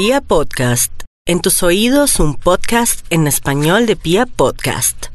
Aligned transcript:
Pia 0.00 0.20
Podcast, 0.20 0.92
en 1.26 1.40
tus 1.40 1.64
oídos 1.64 2.20
un 2.20 2.36
podcast 2.36 3.04
en 3.10 3.26
español 3.26 3.84
de 3.86 3.96
Pia 3.96 4.26
Podcast. 4.26 5.06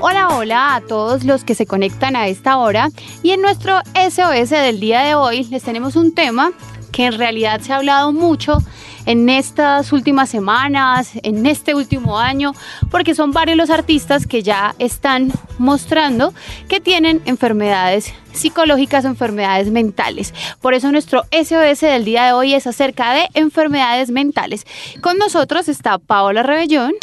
Hola, 0.00 0.30
hola 0.30 0.74
a 0.74 0.80
todos 0.80 1.22
los 1.22 1.44
que 1.44 1.54
se 1.54 1.64
conectan 1.64 2.16
a 2.16 2.26
esta 2.26 2.58
hora 2.58 2.88
y 3.22 3.30
en 3.30 3.40
nuestro 3.40 3.78
SOS 3.94 4.50
del 4.50 4.80
día 4.80 5.02
de 5.02 5.14
hoy 5.14 5.44
les 5.44 5.62
tenemos 5.62 5.94
un 5.94 6.12
tema 6.12 6.50
que 6.90 7.06
en 7.06 7.16
realidad 7.16 7.60
se 7.60 7.72
ha 7.72 7.76
hablado 7.76 8.12
mucho 8.12 8.58
en 9.06 9.28
estas 9.28 9.92
últimas 9.92 10.28
semanas, 10.28 11.10
en 11.22 11.46
este 11.46 11.74
último 11.74 12.18
año, 12.18 12.52
porque 12.90 13.14
son 13.14 13.32
varios 13.32 13.56
los 13.56 13.70
artistas 13.70 14.26
que 14.26 14.42
ya 14.42 14.74
están 14.78 15.32
mostrando 15.58 16.32
que 16.68 16.80
tienen 16.80 17.22
enfermedades 17.24 18.12
psicológicas 18.32 19.04
o 19.04 19.08
enfermedades 19.08 19.70
mentales. 19.70 20.34
Por 20.60 20.74
eso 20.74 20.90
nuestro 20.90 21.24
SOS 21.30 21.80
del 21.80 22.04
día 22.04 22.26
de 22.26 22.32
hoy 22.32 22.54
es 22.54 22.66
acerca 22.66 23.12
de 23.12 23.28
enfermedades 23.34 24.10
mentales. 24.10 24.66
Con 25.00 25.18
nosotros 25.18 25.68
está 25.68 25.98
Paola 25.98 26.42
Rebellón. 26.42 26.94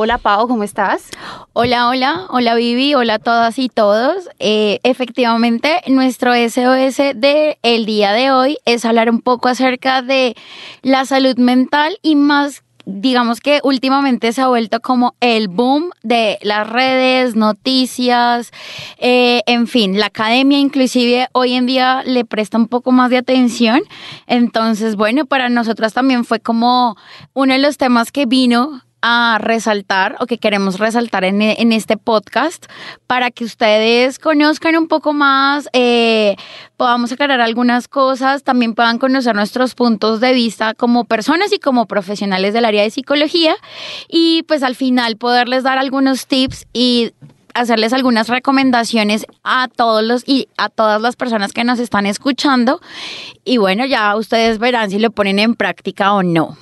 Hola 0.00 0.18
Pau, 0.18 0.46
¿cómo 0.46 0.62
estás? 0.62 1.10
Hola, 1.54 1.88
hola, 1.88 2.26
hola 2.30 2.54
Vivi, 2.54 2.94
hola 2.94 3.14
a 3.14 3.18
todas 3.18 3.58
y 3.58 3.68
todos. 3.68 4.28
Eh, 4.38 4.78
efectivamente, 4.84 5.82
nuestro 5.88 6.34
SOS 6.34 6.98
de 7.16 7.58
el 7.64 7.84
día 7.84 8.12
de 8.12 8.30
hoy 8.30 8.58
es 8.64 8.84
hablar 8.84 9.10
un 9.10 9.20
poco 9.20 9.48
acerca 9.48 10.00
de 10.02 10.36
la 10.82 11.04
salud 11.04 11.36
mental 11.36 11.98
y 12.00 12.14
más 12.14 12.62
digamos 12.86 13.40
que 13.40 13.58
últimamente 13.64 14.32
se 14.32 14.40
ha 14.40 14.46
vuelto 14.46 14.78
como 14.78 15.16
el 15.20 15.48
boom 15.48 15.90
de 16.04 16.38
las 16.42 16.70
redes, 16.70 17.34
noticias, 17.34 18.52
eh, 18.98 19.42
en 19.46 19.66
fin, 19.66 19.98
la 19.98 20.06
academia 20.06 20.58
inclusive 20.58 21.26
hoy 21.32 21.54
en 21.54 21.66
día 21.66 22.04
le 22.06 22.24
presta 22.24 22.56
un 22.56 22.68
poco 22.68 22.92
más 22.92 23.10
de 23.10 23.16
atención. 23.18 23.80
Entonces, 24.28 24.94
bueno, 24.94 25.26
para 25.26 25.48
nosotras 25.48 25.92
también 25.92 26.24
fue 26.24 26.38
como 26.38 26.96
uno 27.34 27.52
de 27.52 27.58
los 27.58 27.78
temas 27.78 28.12
que 28.12 28.26
vino 28.26 28.80
a 29.00 29.38
resaltar 29.40 30.16
o 30.20 30.26
que 30.26 30.38
queremos 30.38 30.78
resaltar 30.78 31.24
en, 31.24 31.40
en, 31.40 31.72
este 31.72 31.96
podcast 31.96 32.66
para 33.06 33.30
que 33.30 33.44
ustedes 33.44 34.18
conozcan 34.18 34.76
un 34.76 34.88
poco 34.88 35.12
más, 35.12 35.68
eh, 35.72 36.36
podamos 36.76 37.12
aclarar 37.12 37.40
algunas 37.40 37.86
cosas, 37.86 38.42
también 38.42 38.74
puedan 38.74 38.98
conocer 38.98 39.36
nuestros 39.36 39.74
puntos 39.74 40.20
de 40.20 40.32
vista 40.32 40.74
como 40.74 41.04
personas 41.04 41.52
y 41.52 41.58
como 41.58 41.86
profesionales 41.86 42.54
del 42.54 42.64
área 42.64 42.82
de 42.82 42.90
psicología 42.90 43.54
y 44.08 44.42
pues 44.44 44.62
al 44.62 44.74
final 44.74 45.16
poderles 45.16 45.62
dar 45.62 45.78
algunos 45.78 46.26
tips 46.26 46.66
y 46.72 47.12
hacerles 47.54 47.92
algunas 47.92 48.28
recomendaciones 48.28 49.26
a 49.44 49.68
todos 49.68 50.02
los 50.02 50.22
y 50.26 50.48
a 50.56 50.68
todas 50.68 51.00
las 51.00 51.16
personas 51.16 51.52
que 51.52 51.64
nos 51.64 51.78
están 51.78 52.06
escuchando 52.06 52.80
y 53.44 53.58
bueno, 53.58 53.86
ya 53.86 54.16
ustedes 54.16 54.58
verán 54.58 54.90
si 54.90 54.98
lo 54.98 55.10
ponen 55.10 55.38
en 55.38 55.54
práctica 55.54 56.12
o 56.14 56.22
no. 56.22 56.56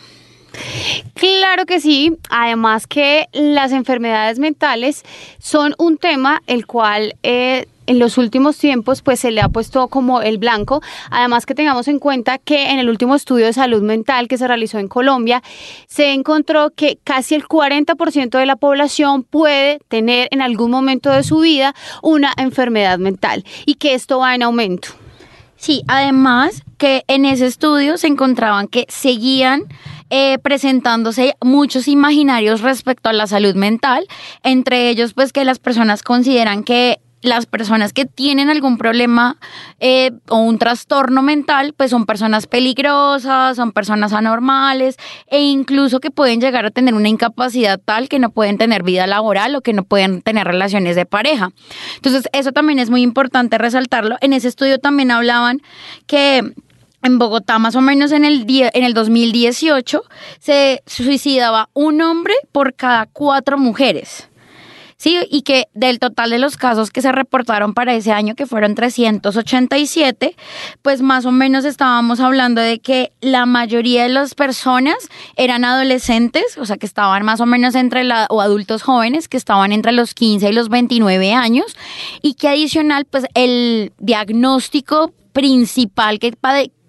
Claro 1.15 1.67
que 1.67 1.81
sí, 1.81 2.17
además 2.31 2.87
que 2.87 3.29
las 3.33 3.73
enfermedades 3.73 4.39
mentales 4.39 5.05
son 5.39 5.75
un 5.79 5.99
tema 5.99 6.43
el 6.47 6.67
cual... 6.67 7.15
Eh, 7.23 7.67
en 7.87 7.99
los 7.99 8.19
últimos 8.19 8.59
tiempos 8.59 9.03
pues 9.03 9.21
se 9.21 9.31
le 9.31 9.41
ha 9.41 9.49
puesto 9.49 9.89
como 9.89 10.21
el 10.21 10.39
blanco. 10.39 10.83
Además 11.11 11.47
que 11.47 11.55
tengamos 11.55 11.89
en 11.89 11.99
cuenta 11.99 12.39
que 12.39 12.71
en 12.71 12.79
el 12.79 12.89
último 12.89 13.15
estudio 13.15 13.47
de 13.47 13.53
salud 13.53 13.83
mental 13.83 14.29
que 14.29 14.39
se 14.39 14.49
realizó 14.49 14.79
en 14.79 14.89
Colombia 14.89 15.43
se 15.87 16.13
encontró 16.13 16.71
que 16.71 16.99
casi 17.05 17.35
el 17.35 17.47
40% 17.47 18.39
de 18.39 18.47
la 18.47 18.57
población 18.57 19.23
puede 19.23 19.79
tener 19.89 20.29
en 20.31 20.43
algún 20.43 20.71
momento 20.71 21.11
de 21.11 21.23
su 21.23 21.41
vida 21.41 21.75
una 22.03 22.33
enfermedad 22.37 22.99
mental 22.99 23.45
y 23.65 23.75
que 23.75 23.95
esto 23.95 24.19
va 24.19 24.35
en 24.35 24.43
aumento. 24.43 24.89
Sí, 25.57 25.83
además 25.89 26.63
que 26.77 27.05
en 27.09 27.25
ese 27.25 27.47
estudio 27.47 27.97
se 27.97 28.09
encontraban 28.09 28.69
que 28.69 28.85
seguían 28.89 29.65
eh, 30.11 30.39
presentándose 30.39 31.35
muchos 31.43 31.89
imaginarios 31.89 32.61
respecto 32.61 33.09
a 33.09 33.13
la 33.13 33.27
salud 33.27 33.55
mental, 33.55 34.07
entre 34.43 34.89
ellos 34.89 35.15
pues 35.15 35.33
que 35.33 35.45
las 35.45 35.59
personas 35.59 36.03
consideran 36.03 36.63
que 36.65 37.01
las 37.23 37.47
personas 37.47 37.93
que 37.93 38.07
tienen 38.07 38.51
algún 38.51 38.79
problema 38.79 39.37
eh, 39.81 40.13
o 40.29 40.39
un 40.39 40.59
trastorno 40.59 41.23
mental, 41.23 41.75
pues 41.77 41.91
son 41.91 42.07
personas 42.07 42.47
peligrosas, 42.47 43.57
son 43.57 43.73
personas 43.73 44.13
anormales 44.13 44.97
e 45.27 45.43
incluso 45.43 46.01
que 46.01 46.11
pueden 46.11 46.41
llegar 46.41 46.67
a 46.67 46.71
tener 46.71 46.95
una 46.95 47.09
incapacidad 47.09 47.81
tal 47.85 48.09
que 48.09 48.19
no 48.19 48.31
pueden 48.31 48.59
tener 48.59 48.83
vida 48.83 49.07
laboral 49.07 49.57
o 49.57 49.61
que 49.61 49.73
no 49.73 49.85
pueden 49.85 50.23
tener 50.23 50.47
relaciones 50.47 50.97
de 50.97 51.07
pareja. 51.07 51.51
Entonces, 51.97 52.29
eso 52.33 52.53
también 52.53 52.79
es 52.79 52.91
muy 52.91 53.03
importante 53.03 53.59
resaltarlo. 53.59 54.17
En 54.21 54.33
ese 54.33 54.49
estudio 54.49 54.79
también 54.79 55.11
hablaban 55.11 55.61
que 56.07 56.43
en 57.03 57.19
Bogotá, 57.19 57.59
más 57.59 57.77
o 57.77 57.81
menos 57.81 58.13
en 58.13 58.25
el, 58.25 58.47
en 58.49 58.85
el 58.85 58.95
2018, 58.95 60.03
se 60.39 60.83
suicidaba 60.87 61.69
un 61.73 62.01
hombre 62.01 62.35
por 62.53 62.75
cada 62.75 63.07
cuatro 63.07 63.59
mujeres. 63.59 64.29
Sí, 64.99 65.19
y 65.31 65.43
que 65.43 65.69
del 65.75 65.99
total 65.99 66.31
de 66.31 66.39
los 66.39 66.57
casos 66.57 66.91
que 66.91 67.03
se 67.03 67.13
reportaron 67.13 67.75
para 67.75 67.95
ese 67.95 68.13
año, 68.13 68.35
que 68.35 68.47
fueron 68.47 68.75
387, 68.75 70.35
pues 70.81 71.03
más 71.03 71.27
o 71.27 71.33
menos 71.33 71.67
estábamos 71.67 72.19
hablando 72.19 72.63
de 72.63 72.79
que 72.79 73.13
la 73.21 73.45
mayoría 73.45 74.05
de 74.05 74.09
las 74.09 74.35
personas 74.35 74.97
eran 75.37 75.67
adolescentes, 75.67 76.57
o 76.57 76.65
sea, 76.65 76.79
que 76.79 76.87
estaban 76.87 77.27
más 77.27 77.43
o 77.43 77.47
menos 77.47 77.75
entre 77.75 78.05
la, 78.05 78.27
o 78.31 78.41
adultos 78.41 78.83
jóvenes, 78.83 79.29
que 79.29 79.37
estaban 79.37 79.71
entre 79.73 79.93
los 79.93 80.15
15 80.15 80.49
y 80.49 80.53
los 80.55 80.71
29 80.71 81.35
años, 81.35 81.77
y 82.23 82.33
que 82.33 82.49
adicional, 82.49 83.05
pues 83.05 83.27
el 83.35 83.93
diagnóstico 83.99 85.13
principal 85.35 86.19
que, 86.19 86.33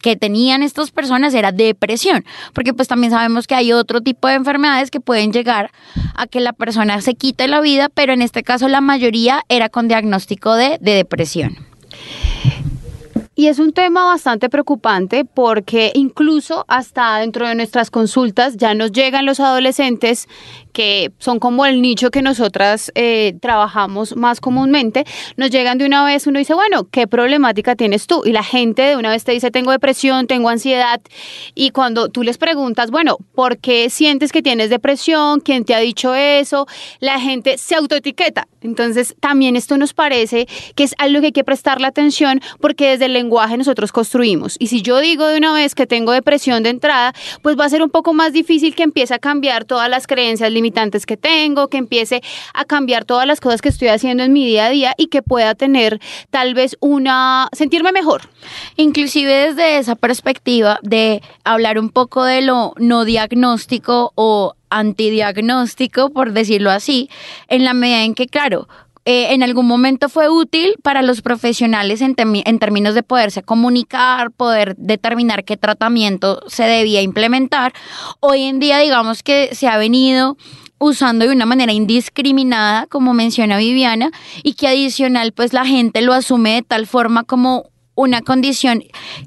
que 0.01 0.15
tenían 0.15 0.63
estas 0.63 0.91
personas 0.91 1.33
era 1.33 1.51
depresión, 1.51 2.25
porque 2.53 2.73
pues 2.73 2.87
también 2.87 3.11
sabemos 3.11 3.47
que 3.47 3.55
hay 3.55 3.73
otro 3.73 4.01
tipo 4.01 4.27
de 4.27 4.35
enfermedades 4.35 4.91
que 4.91 4.99
pueden 4.99 5.31
llegar 5.31 5.71
a 6.15 6.27
que 6.27 6.39
la 6.39 6.53
persona 6.53 7.01
se 7.01 7.15
quite 7.15 7.47
la 7.47 7.61
vida, 7.61 7.89
pero 7.89 8.13
en 8.13 8.21
este 8.21 8.43
caso 8.43 8.67
la 8.67 8.81
mayoría 8.81 9.43
era 9.49 9.69
con 9.69 9.87
diagnóstico 9.87 10.55
de, 10.55 10.77
de 10.81 10.93
depresión. 10.93 11.57
Y 13.39 13.49
es 13.49 13.59
un 13.59 13.71
tema 13.71 14.03
bastante 14.03 14.49
preocupante 14.49 15.23
porque 15.23 15.91
incluso 15.93 16.65
hasta 16.67 17.19
dentro 17.19 17.47
de 17.47 17.53
nuestras 17.53 17.91
consultas 17.91 18.57
ya 18.57 18.73
nos 18.73 18.91
llegan 18.91 19.27
los 19.27 19.39
adolescentes 19.39 20.27
que 20.77 21.11
son 21.17 21.39
como 21.39 21.65
el 21.65 21.81
nicho 21.81 22.11
que 22.11 22.21
nosotras 22.21 22.91
eh, 22.93 23.33
trabajamos 23.41 24.15
más 24.15 24.39
comúnmente, 24.39 25.05
nos 25.35 25.49
llegan 25.49 25.79
de 25.79 25.87
una 25.87 26.05
vez, 26.05 26.27
uno 26.27 26.37
dice, 26.37 26.53
bueno, 26.53 26.87
¿qué 26.91 27.07
problemática 27.07 27.75
tienes 27.75 28.05
tú? 28.05 28.21
Y 28.23 28.31
la 28.31 28.43
gente 28.43 28.83
de 28.83 28.95
una 28.95 29.09
vez 29.09 29.23
te 29.23 29.31
dice, 29.31 29.49
tengo 29.49 29.71
depresión, 29.71 30.27
tengo 30.27 30.49
ansiedad. 30.49 31.01
Y 31.55 31.71
cuando 31.71 32.09
tú 32.09 32.21
les 32.21 32.37
preguntas, 32.37 32.91
bueno, 32.91 33.17
¿por 33.33 33.57
qué 33.57 33.89
sientes 33.89 34.31
que 34.31 34.43
tienes 34.43 34.69
depresión? 34.69 35.39
¿Quién 35.39 35.65
te 35.65 35.73
ha 35.73 35.79
dicho 35.79 36.13
eso? 36.13 36.67
La 36.99 37.19
gente 37.19 37.57
se 37.57 37.73
autoetiqueta. 37.73 38.47
Entonces, 38.61 39.15
también 39.19 39.55
esto 39.55 39.77
nos 39.77 39.95
parece 39.95 40.47
que 40.75 40.83
es 40.83 40.93
algo 40.99 41.21
que 41.21 41.27
hay 41.27 41.31
que 41.31 41.43
prestarle 41.43 41.87
atención 41.87 42.39
porque 42.61 42.89
desde 42.89 43.05
el 43.05 43.13
lenguaje 43.13 43.57
nosotros 43.57 43.91
construimos. 43.91 44.57
Y 44.59 44.67
si 44.67 44.83
yo 44.83 44.99
digo 44.99 45.25
de 45.25 45.39
una 45.39 45.53
vez 45.53 45.73
que 45.73 45.87
tengo 45.87 46.11
depresión 46.11 46.61
de 46.61 46.69
entrada, 46.69 47.13
pues 47.41 47.57
va 47.57 47.65
a 47.65 47.69
ser 47.69 47.81
un 47.81 47.89
poco 47.89 48.13
más 48.13 48.31
difícil 48.31 48.75
que 48.75 48.83
empiece 48.83 49.15
a 49.15 49.19
cambiar 49.19 49.65
todas 49.65 49.89
las 49.89 50.05
creencias 50.05 50.51
que 51.05 51.17
tengo, 51.17 51.67
que 51.67 51.77
empiece 51.77 52.21
a 52.53 52.65
cambiar 52.65 53.05
todas 53.05 53.25
las 53.25 53.39
cosas 53.39 53.61
que 53.61 53.69
estoy 53.69 53.87
haciendo 53.87 54.23
en 54.23 54.33
mi 54.33 54.45
día 54.45 54.65
a 54.65 54.69
día 54.69 54.93
y 54.97 55.07
que 55.07 55.21
pueda 55.21 55.55
tener 55.55 55.99
tal 56.29 56.53
vez 56.53 56.77
una, 56.79 57.49
sentirme 57.51 57.91
mejor. 57.91 58.29
Inclusive 58.75 59.31
desde 59.31 59.77
esa 59.77 59.95
perspectiva 59.95 60.79
de 60.83 61.21
hablar 61.43 61.79
un 61.79 61.89
poco 61.89 62.23
de 62.23 62.41
lo 62.41 62.73
no 62.77 63.05
diagnóstico 63.05 64.11
o 64.15 64.53
antidiagnóstico, 64.69 66.09
por 66.09 66.33
decirlo 66.33 66.71
así, 66.71 67.09
en 67.47 67.63
la 67.63 67.73
medida 67.73 68.03
en 68.03 68.13
que, 68.13 68.27
claro, 68.27 68.67
eh, 69.09 69.33
en 69.33 69.41
algún 69.41 69.65
momento 69.67 70.09
fue 70.09 70.27
útil 70.27 70.75
para 70.83 71.01
los 71.01 71.21
profesionales 71.21 72.01
en, 72.01 72.13
en, 72.17 72.59
términos 72.59 72.93
de 72.93 73.03
poderse 73.03 73.41
comunicar, 73.41 74.31
poder 74.31 74.75
determinar 74.75 75.45
qué 75.45 75.55
tratamiento 75.55 76.43
se 76.47 76.63
debía 76.63 77.01
implementar. 77.01 77.71
Hoy 78.19 78.43
en 78.43 78.59
día, 78.59 78.79
digamos 78.79 79.23
que 79.23 79.55
se 79.55 79.69
ha 79.69 79.77
venido 79.77 80.35
usando 80.79 81.25
de 81.25 81.33
una 81.33 81.45
manera 81.45 81.73
indiscriminada, 81.73 82.87
como 82.87 83.13
menciona 83.13 83.57
Viviana, 83.57 84.11
y 84.43 84.53
que 84.53 84.67
adicional, 84.67 85.31
pues 85.31 85.53
la 85.53 85.65
gente 85.65 86.01
lo 86.01 86.13
asume 86.13 86.55
de 86.55 86.61
tal 86.61 86.87
forma 86.87 87.23
como 87.23 87.69
una 87.97 88.21
condición 88.21 88.83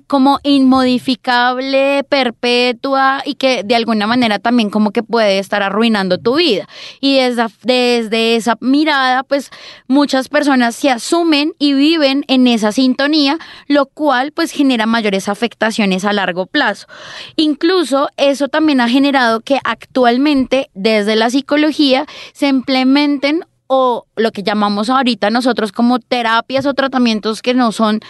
como 0.06 0.38
inmodificable, 0.44 2.04
perpetua 2.08 3.20
y 3.26 3.34
que 3.34 3.64
de 3.64 3.74
alguna 3.74 4.06
manera 4.06 4.38
también 4.38 4.70
como 4.70 4.92
que 4.92 5.02
puede 5.02 5.40
estar 5.40 5.62
arruinando 5.64 6.18
tu 6.18 6.36
vida. 6.36 6.68
Y 7.00 7.16
desde, 7.16 7.46
desde 7.64 8.36
esa 8.36 8.56
mirada, 8.60 9.24
pues 9.24 9.50
muchas 9.88 10.28
personas 10.28 10.76
se 10.76 10.88
asumen 10.88 11.52
y 11.58 11.74
viven 11.74 12.24
en 12.28 12.46
esa 12.46 12.70
sintonía, 12.70 13.38
lo 13.66 13.86
cual 13.86 14.30
pues 14.30 14.52
genera 14.52 14.86
mayores 14.86 15.28
afectaciones 15.28 16.04
a 16.04 16.12
largo 16.12 16.46
plazo. 16.46 16.86
Incluso 17.34 18.08
eso 18.16 18.46
también 18.46 18.80
ha 18.80 18.88
generado 18.88 19.40
que 19.40 19.58
actualmente 19.64 20.70
desde 20.74 21.16
la 21.16 21.28
psicología 21.28 22.06
se 22.32 22.46
implementen 22.46 23.44
o 23.72 24.04
lo 24.16 24.32
que 24.32 24.42
llamamos 24.42 24.90
ahorita 24.90 25.30
nosotros 25.30 25.70
como 25.70 26.00
terapias 26.00 26.66
o 26.66 26.74
tratamientos 26.74 27.40
que 27.40 27.54
no 27.54 27.70
son 27.70 28.00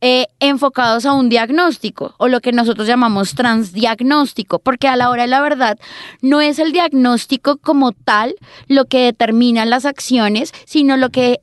eh, 0.00 0.28
enfocados 0.40 1.04
a 1.04 1.12
un 1.12 1.28
diagnóstico 1.28 2.14
o 2.16 2.26
lo 2.26 2.40
que 2.40 2.52
nosotros 2.52 2.88
llamamos 2.88 3.34
transdiagnóstico, 3.34 4.60
porque 4.60 4.88
a 4.88 4.96
la 4.96 5.10
hora 5.10 5.24
de 5.24 5.28
la 5.28 5.42
verdad 5.42 5.78
no 6.22 6.40
es 6.40 6.58
el 6.58 6.72
diagnóstico 6.72 7.58
como 7.58 7.92
tal 7.92 8.34
lo 8.66 8.86
que 8.86 9.04
determina 9.04 9.66
las 9.66 9.84
acciones, 9.84 10.54
sino 10.64 10.96
lo 10.96 11.10
que 11.10 11.42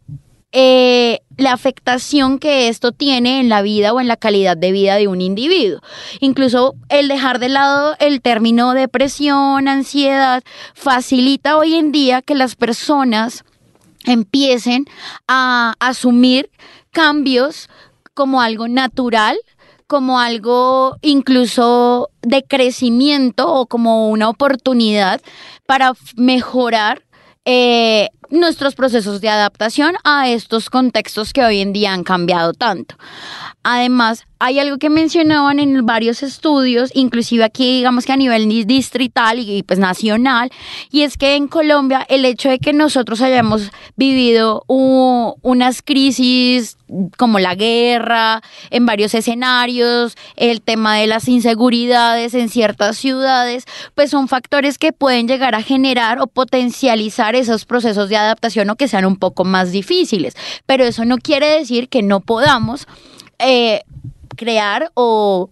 eh, 0.53 1.19
la 1.37 1.53
afectación 1.53 2.39
que 2.39 2.69
esto 2.69 2.93
tiene 2.93 3.39
en 3.39 3.47
la 3.47 3.61
vida 3.61 3.93
o 3.93 4.01
en 4.01 4.07
la 4.07 4.17
calidad 4.17 4.57
de 4.57 4.71
vida 4.71 4.95
de 4.95 5.07
un 5.07 5.21
individuo. 5.21 5.81
Incluso 6.19 6.73
el 6.89 7.09
dejar 7.09 7.37
de 7.37 7.49
lado 7.49 7.95
el 7.99 8.21
término 8.21 8.73
depresión, 8.73 9.67
ansiedad, 9.67 10.41
facilita 10.73 11.57
hoy 11.57 11.75
en 11.75 11.91
día 11.91 12.23
que 12.23 12.33
las 12.33 12.55
personas 12.55 13.43
empiecen 14.07 14.85
a 15.27 15.75
asumir 15.79 16.49
cambios 16.91 17.69
como 18.13 18.41
algo 18.41 18.67
natural, 18.67 19.37
como 19.85 20.19
algo 20.19 20.97
incluso 21.01 22.09
de 22.21 22.43
crecimiento 22.43 23.53
o 23.53 23.67
como 23.67 24.09
una 24.09 24.29
oportunidad 24.29 25.21
para 25.65 25.93
mejorar 26.15 27.03
eh, 27.45 28.09
nuestros 28.29 28.75
procesos 28.75 29.21
de 29.21 29.29
adaptación 29.29 29.95
a 30.03 30.29
estos 30.29 30.69
contextos 30.69 31.33
que 31.33 31.43
hoy 31.43 31.59
en 31.59 31.73
día 31.73 31.93
han 31.93 32.03
cambiado 32.03 32.53
tanto. 32.53 32.95
Además, 33.63 34.25
hay 34.39 34.59
algo 34.59 34.77
que 34.77 34.89
mencionaban 34.89 35.59
en 35.59 35.85
varios 35.85 36.21
estudios, 36.21 36.91
inclusive 36.93 37.43
aquí 37.43 37.77
digamos 37.77 38.05
que 38.05 38.13
a 38.13 38.17
nivel 38.17 38.47
distrital 38.67 39.39
y 39.39 39.63
pues 39.63 39.79
nacional, 39.79 40.51
y 40.91 41.01
es 41.01 41.17
que 41.17 41.35
en 41.35 41.47
Colombia 41.47 42.05
el 42.07 42.23
hecho 42.23 42.49
de 42.49 42.59
que 42.59 42.71
nosotros 42.71 43.21
hayamos 43.21 43.71
vivido 43.95 44.63
unas 44.67 45.81
crisis 45.81 46.77
como 47.17 47.39
la 47.39 47.55
guerra 47.55 48.41
en 48.69 48.85
varios 48.85 49.13
escenarios, 49.13 50.15
el 50.35 50.61
tema 50.61 50.95
de 50.95 51.07
las 51.07 51.27
inseguridades 51.27 52.33
en 52.33 52.49
ciertas 52.49 52.97
ciudades, 52.97 53.65
pues 53.95 54.11
son 54.11 54.27
factores 54.27 54.77
que 54.77 54.93
pueden 54.93 55.27
llegar 55.27 55.55
a 55.55 55.63
generar 55.63 56.19
o 56.19 56.27
potencializar 56.27 57.35
esos 57.35 57.65
procesos 57.65 58.09
de 58.09 58.16
adaptación 58.17 58.69
o 58.69 58.75
que 58.75 58.87
sean 58.87 59.05
un 59.05 59.17
poco 59.17 59.43
más 59.43 59.71
difíciles. 59.71 60.35
Pero 60.65 60.83
eso 60.83 61.05
no 61.05 61.17
quiere 61.17 61.47
decir 61.47 61.89
que 61.89 62.03
no 62.03 62.19
podamos 62.19 62.87
eh, 63.39 63.83
crear 64.35 64.91
o 64.93 65.49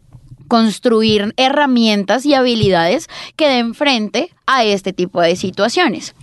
construir 0.47 1.33
herramientas 1.37 2.25
y 2.25 2.33
habilidades 2.33 3.07
que 3.35 3.49
den 3.49 3.73
frente 3.73 4.34
a 4.45 4.63
este 4.63 4.93
tipo 4.93 5.21
de 5.21 5.35
situaciones. 5.35 6.15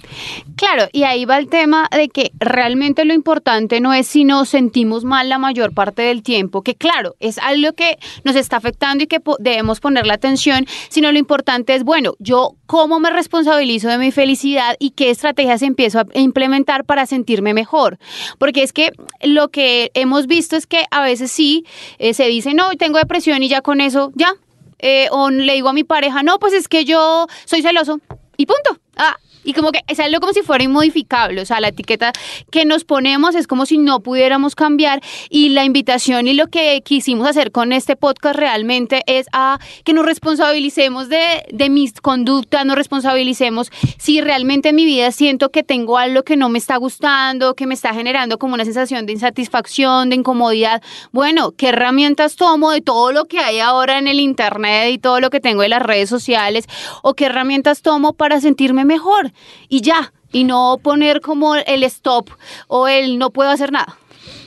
Claro, 0.56 0.88
y 0.92 1.04
ahí 1.04 1.24
va 1.24 1.38
el 1.38 1.48
tema 1.48 1.88
de 1.90 2.08
que 2.08 2.32
realmente 2.38 3.04
lo 3.04 3.14
importante 3.14 3.80
no 3.80 3.92
es 3.92 4.06
si 4.06 4.24
nos 4.24 4.48
sentimos 4.48 5.04
mal 5.04 5.28
la 5.28 5.38
mayor 5.38 5.74
parte 5.74 6.02
del 6.02 6.22
tiempo, 6.22 6.62
que 6.62 6.74
claro, 6.74 7.16
es 7.20 7.38
algo 7.38 7.72
que 7.72 7.98
nos 8.24 8.36
está 8.36 8.56
afectando 8.56 9.04
y 9.04 9.06
que 9.06 9.20
debemos 9.38 9.80
ponerle 9.80 10.12
atención, 10.12 10.66
sino 10.88 11.10
lo 11.12 11.18
importante 11.18 11.74
es, 11.74 11.84
bueno, 11.84 12.14
yo 12.18 12.56
cómo 12.66 13.00
me 13.00 13.10
responsabilizo 13.10 13.88
de 13.88 13.98
mi 13.98 14.12
felicidad 14.12 14.76
y 14.78 14.90
qué 14.90 15.10
estrategias 15.10 15.62
empiezo 15.62 16.00
a 16.00 16.06
implementar 16.14 16.84
para 16.84 17.06
sentirme 17.06 17.54
mejor. 17.54 17.98
Porque 18.38 18.62
es 18.62 18.72
que 18.72 18.92
lo 19.22 19.48
que 19.48 19.90
hemos 19.94 20.26
visto 20.26 20.56
es 20.56 20.66
que 20.66 20.84
a 20.90 21.02
veces 21.02 21.30
sí 21.30 21.64
eh, 21.98 22.14
se 22.14 22.26
dice, 22.28 22.54
no, 22.54 22.70
tengo 22.76 22.98
depresión 22.98 23.42
y 23.42 23.48
ya 23.48 23.60
con 23.60 23.80
eso, 23.80 24.12
ya, 24.14 24.34
eh, 24.82 25.08
o 25.10 25.30
le 25.30 25.54
digo 25.54 25.68
a 25.68 25.72
mi 25.72 25.84
pareja, 25.84 26.22
no, 26.22 26.38
pues 26.38 26.52
es 26.52 26.68
que 26.68 26.84
yo 26.84 27.26
soy 27.46 27.62
celoso. 27.62 28.00
Y 28.36 28.46
punto. 28.46 28.78
Ah, 28.96 29.16
y 29.44 29.52
como 29.52 29.72
que 29.72 29.80
es 29.88 29.98
algo 30.00 30.20
como 30.20 30.32
si 30.32 30.42
fuera 30.42 30.64
inmodificable, 30.64 31.40
o 31.40 31.46
sea, 31.46 31.60
la 31.60 31.68
etiqueta 31.68 32.12
que 32.50 32.64
nos 32.64 32.84
ponemos 32.84 33.34
es 33.34 33.46
como 33.46 33.66
si 33.66 33.78
no 33.78 34.00
pudiéramos 34.00 34.54
cambiar 34.54 35.00
y 35.30 35.50
la 35.50 35.64
invitación 35.64 36.28
y 36.28 36.34
lo 36.34 36.48
que 36.48 36.82
quisimos 36.84 37.28
hacer 37.28 37.52
con 37.52 37.72
este 37.72 37.96
podcast 37.96 38.36
realmente 38.36 39.02
es 39.06 39.26
a 39.32 39.58
que 39.84 39.92
nos 39.92 40.04
responsabilicemos 40.04 41.08
de, 41.08 41.44
de 41.50 41.70
mis 41.70 42.00
conductas, 42.00 42.64
nos 42.64 42.76
responsabilicemos 42.76 43.70
si 43.98 44.20
realmente 44.20 44.70
en 44.70 44.76
mi 44.76 44.84
vida 44.84 45.10
siento 45.12 45.50
que 45.50 45.62
tengo 45.62 45.98
algo 45.98 46.22
que 46.22 46.36
no 46.36 46.48
me 46.48 46.58
está 46.58 46.76
gustando, 46.76 47.54
que 47.54 47.66
me 47.66 47.74
está 47.74 47.94
generando 47.94 48.38
como 48.38 48.54
una 48.54 48.64
sensación 48.64 49.06
de 49.06 49.12
insatisfacción, 49.12 50.10
de 50.10 50.16
incomodidad. 50.16 50.82
Bueno, 51.10 51.52
¿qué 51.52 51.68
herramientas 51.68 52.36
tomo 52.36 52.70
de 52.70 52.80
todo 52.80 53.12
lo 53.12 53.26
que 53.26 53.38
hay 53.38 53.60
ahora 53.60 53.98
en 53.98 54.08
el 54.08 54.20
Internet 54.20 54.92
y 54.92 54.98
todo 54.98 55.20
lo 55.20 55.30
que 55.30 55.40
tengo 55.40 55.62
en 55.62 55.70
las 55.70 55.82
redes 55.82 56.08
sociales? 56.08 56.66
¿O 57.02 57.14
qué 57.14 57.26
herramientas 57.26 57.82
tomo 57.82 58.12
para 58.12 58.40
sentirme 58.40 58.84
mejor? 58.84 59.31
Y 59.68 59.80
ya, 59.80 60.12
y 60.32 60.44
no 60.44 60.78
poner 60.82 61.20
como 61.20 61.54
el 61.54 61.84
stop 61.84 62.30
o 62.68 62.88
el 62.88 63.18
no 63.18 63.30
puedo 63.30 63.50
hacer 63.50 63.72
nada. 63.72 63.96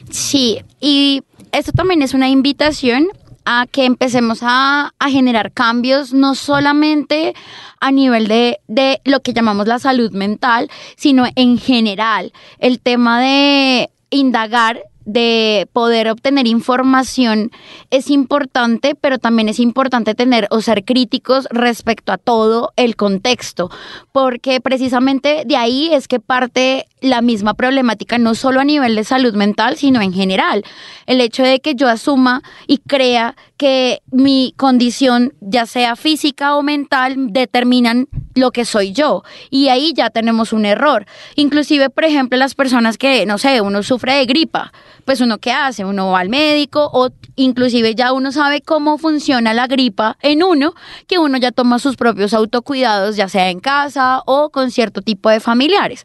Sí, 0.09 0.61
y 0.79 1.23
esto 1.51 1.71
también 1.71 2.01
es 2.01 2.13
una 2.13 2.29
invitación 2.29 3.07
a 3.45 3.67
que 3.71 3.85
empecemos 3.85 4.39
a, 4.41 4.91
generar 5.07 5.51
cambios, 5.51 6.13
no 6.13 6.33
solamente 6.33 7.35
a 7.79 7.91
nivel 7.91 8.27
de, 8.27 8.59
de, 8.67 9.01
lo 9.05 9.21
que 9.21 9.33
llamamos 9.33 9.67
la 9.67 9.77
salud 9.77 10.11
mental, 10.11 10.69
sino 10.97 11.25
en 11.35 11.59
general. 11.59 12.33
El 12.57 12.79
tema 12.79 13.21
de 13.21 13.91
indagar 14.09 14.81
de 15.05 15.67
poder 15.71 16.09
obtener 16.09 16.47
información 16.47 17.51
es 17.91 18.09
importante, 18.09 18.95
pero 18.99 19.19
también 19.19 19.49
es 19.49 19.59
importante 19.59 20.15
tener 20.15 20.47
o 20.49 20.61
ser 20.61 20.83
críticos 20.83 21.47
respecto 21.51 22.11
a 22.11 22.17
todo 22.17 22.73
el 22.75 22.95
contexto, 22.95 23.69
porque 24.11 24.59
precisamente 24.61 25.43
de 25.45 25.57
ahí 25.57 25.93
es 25.93 26.07
que 26.07 26.19
parte 26.19 26.87
la 27.01 27.21
misma 27.21 27.53
problemática, 27.53 28.17
no 28.17 28.35
solo 28.35 28.59
a 28.59 28.65
nivel 28.65 28.95
de 28.95 29.03
salud 29.03 29.33
mental, 29.35 29.77
sino 29.77 30.01
en 30.01 30.11
general. 30.11 30.63
El 31.05 31.21
hecho 31.21 31.43
de 31.43 31.59
que 31.59 31.75
yo 31.75 31.87
asuma 31.87 32.41
y 32.67 32.79
crea 32.79 33.35
que 33.57 34.01
mi 34.11 34.53
condición, 34.57 35.33
ya 35.39 35.65
sea 35.65 35.95
física 35.95 36.55
o 36.55 36.63
mental, 36.63 37.15
determinan 37.31 38.07
lo 38.33 38.51
que 38.51 38.65
soy 38.65 38.91
yo. 38.91 39.23
Y 39.49 39.69
ahí 39.69 39.93
ya 39.95 40.09
tenemos 40.09 40.51
un 40.53 40.65
error. 40.65 41.05
Inclusive, 41.35 41.89
por 41.89 42.03
ejemplo, 42.03 42.37
las 42.37 42.53
personas 42.53 42.97
que, 42.97 43.25
no 43.25 43.37
sé, 43.37 43.61
uno 43.61 43.81
sufre 43.81 44.15
de 44.15 44.25
gripa, 44.25 44.73
pues 45.05 45.21
uno 45.21 45.37
qué 45.37 45.51
hace, 45.51 45.85
uno 45.85 46.09
va 46.09 46.19
al 46.19 46.29
médico 46.29 46.89
o 46.91 47.09
inclusive 47.35 47.95
ya 47.95 48.11
uno 48.11 48.31
sabe 48.31 48.61
cómo 48.61 48.97
funciona 48.97 49.53
la 49.53 49.67
gripa 49.67 50.17
en 50.21 50.43
uno, 50.43 50.73
que 51.07 51.19
uno 51.19 51.37
ya 51.37 51.51
toma 51.51 51.79
sus 51.79 51.95
propios 51.95 52.33
autocuidados, 52.33 53.15
ya 53.15 53.29
sea 53.29 53.49
en 53.49 53.59
casa 53.59 54.21
o 54.25 54.49
con 54.49 54.71
cierto 54.71 55.01
tipo 55.01 55.29
de 55.29 55.39
familiares. 55.39 56.03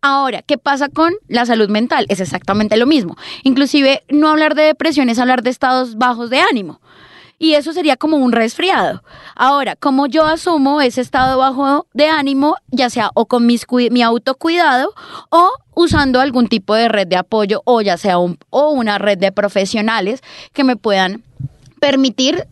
Ahora, 0.00 0.42
¿qué 0.42 0.58
pasa 0.58 0.88
con 0.88 1.14
la 1.28 1.46
salud 1.46 1.68
mental? 1.68 2.06
Es 2.08 2.20
exactamente 2.20 2.76
lo 2.76 2.86
mismo. 2.86 3.16
Inclusive 3.44 4.02
no 4.08 4.28
hablar 4.28 4.54
de 4.54 4.62
depresión 4.62 5.08
es 5.08 5.18
hablar 5.18 5.42
de 5.42 5.50
estados 5.50 5.96
bajos 5.96 6.30
de 6.30 6.40
ánimo 6.40 6.80
y 7.40 7.54
eso 7.54 7.72
sería 7.72 7.96
como 7.96 8.18
un 8.18 8.32
resfriado. 8.32 9.02
Ahora, 9.34 9.74
como 9.74 10.06
yo 10.06 10.26
asumo 10.26 10.82
ese 10.82 11.00
estado 11.00 11.38
bajo 11.38 11.86
de 11.94 12.06
ánimo, 12.06 12.56
ya 12.70 12.90
sea 12.90 13.10
o 13.14 13.24
con 13.26 13.46
mis, 13.46 13.66
mi 13.90 14.02
autocuidado 14.02 14.92
o 15.30 15.50
usando 15.74 16.20
algún 16.20 16.48
tipo 16.48 16.74
de 16.74 16.88
red 16.88 17.08
de 17.08 17.16
apoyo 17.16 17.62
o 17.64 17.80
ya 17.80 17.96
sea 17.96 18.18
un, 18.18 18.38
o 18.50 18.68
una 18.68 18.98
red 18.98 19.16
de 19.16 19.32
profesionales 19.32 20.20
que 20.52 20.64
me 20.64 20.76
puedan 20.76 21.24
permitir 21.80 22.46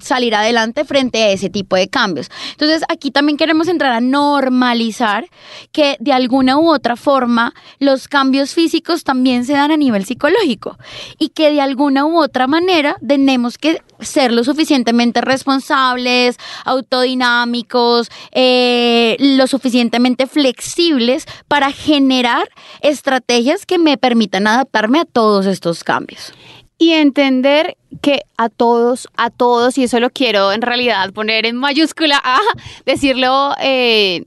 salir 0.00 0.34
adelante 0.34 0.84
frente 0.84 1.22
a 1.22 1.30
ese 1.30 1.50
tipo 1.50 1.76
de 1.76 1.88
cambios. 1.88 2.30
Entonces, 2.52 2.82
aquí 2.88 3.10
también 3.10 3.36
queremos 3.36 3.68
entrar 3.68 3.92
a 3.92 4.00
normalizar 4.00 5.26
que 5.72 5.96
de 6.00 6.12
alguna 6.12 6.58
u 6.58 6.68
otra 6.70 6.96
forma 6.96 7.54
los 7.78 8.08
cambios 8.08 8.54
físicos 8.54 9.04
también 9.04 9.44
se 9.44 9.52
dan 9.54 9.70
a 9.70 9.76
nivel 9.76 10.04
psicológico 10.04 10.78
y 11.18 11.30
que 11.30 11.50
de 11.50 11.60
alguna 11.60 12.04
u 12.06 12.18
otra 12.18 12.46
manera 12.46 12.96
tenemos 13.06 13.58
que 13.58 13.82
ser 14.00 14.32
lo 14.32 14.44
suficientemente 14.44 15.20
responsables, 15.20 16.36
autodinámicos, 16.64 18.08
eh, 18.32 19.16
lo 19.18 19.46
suficientemente 19.46 20.26
flexibles 20.26 21.26
para 21.48 21.70
generar 21.72 22.48
estrategias 22.80 23.66
que 23.66 23.78
me 23.78 23.96
permitan 23.98 24.46
adaptarme 24.46 25.00
a 25.00 25.04
todos 25.04 25.46
estos 25.46 25.84
cambios 25.84 26.32
y 26.82 26.92
entender 26.94 27.76
que 28.00 28.22
a 28.36 28.48
todos, 28.48 29.06
a 29.16 29.30
todos, 29.30 29.78
y 29.78 29.84
eso 29.84 30.00
lo 30.00 30.10
quiero 30.10 30.52
en 30.52 30.62
realidad 30.62 31.12
poner 31.12 31.46
en 31.46 31.56
mayúscula, 31.56 32.20
a 32.24 32.40
decirlo, 32.84 33.54
eh, 33.60 34.24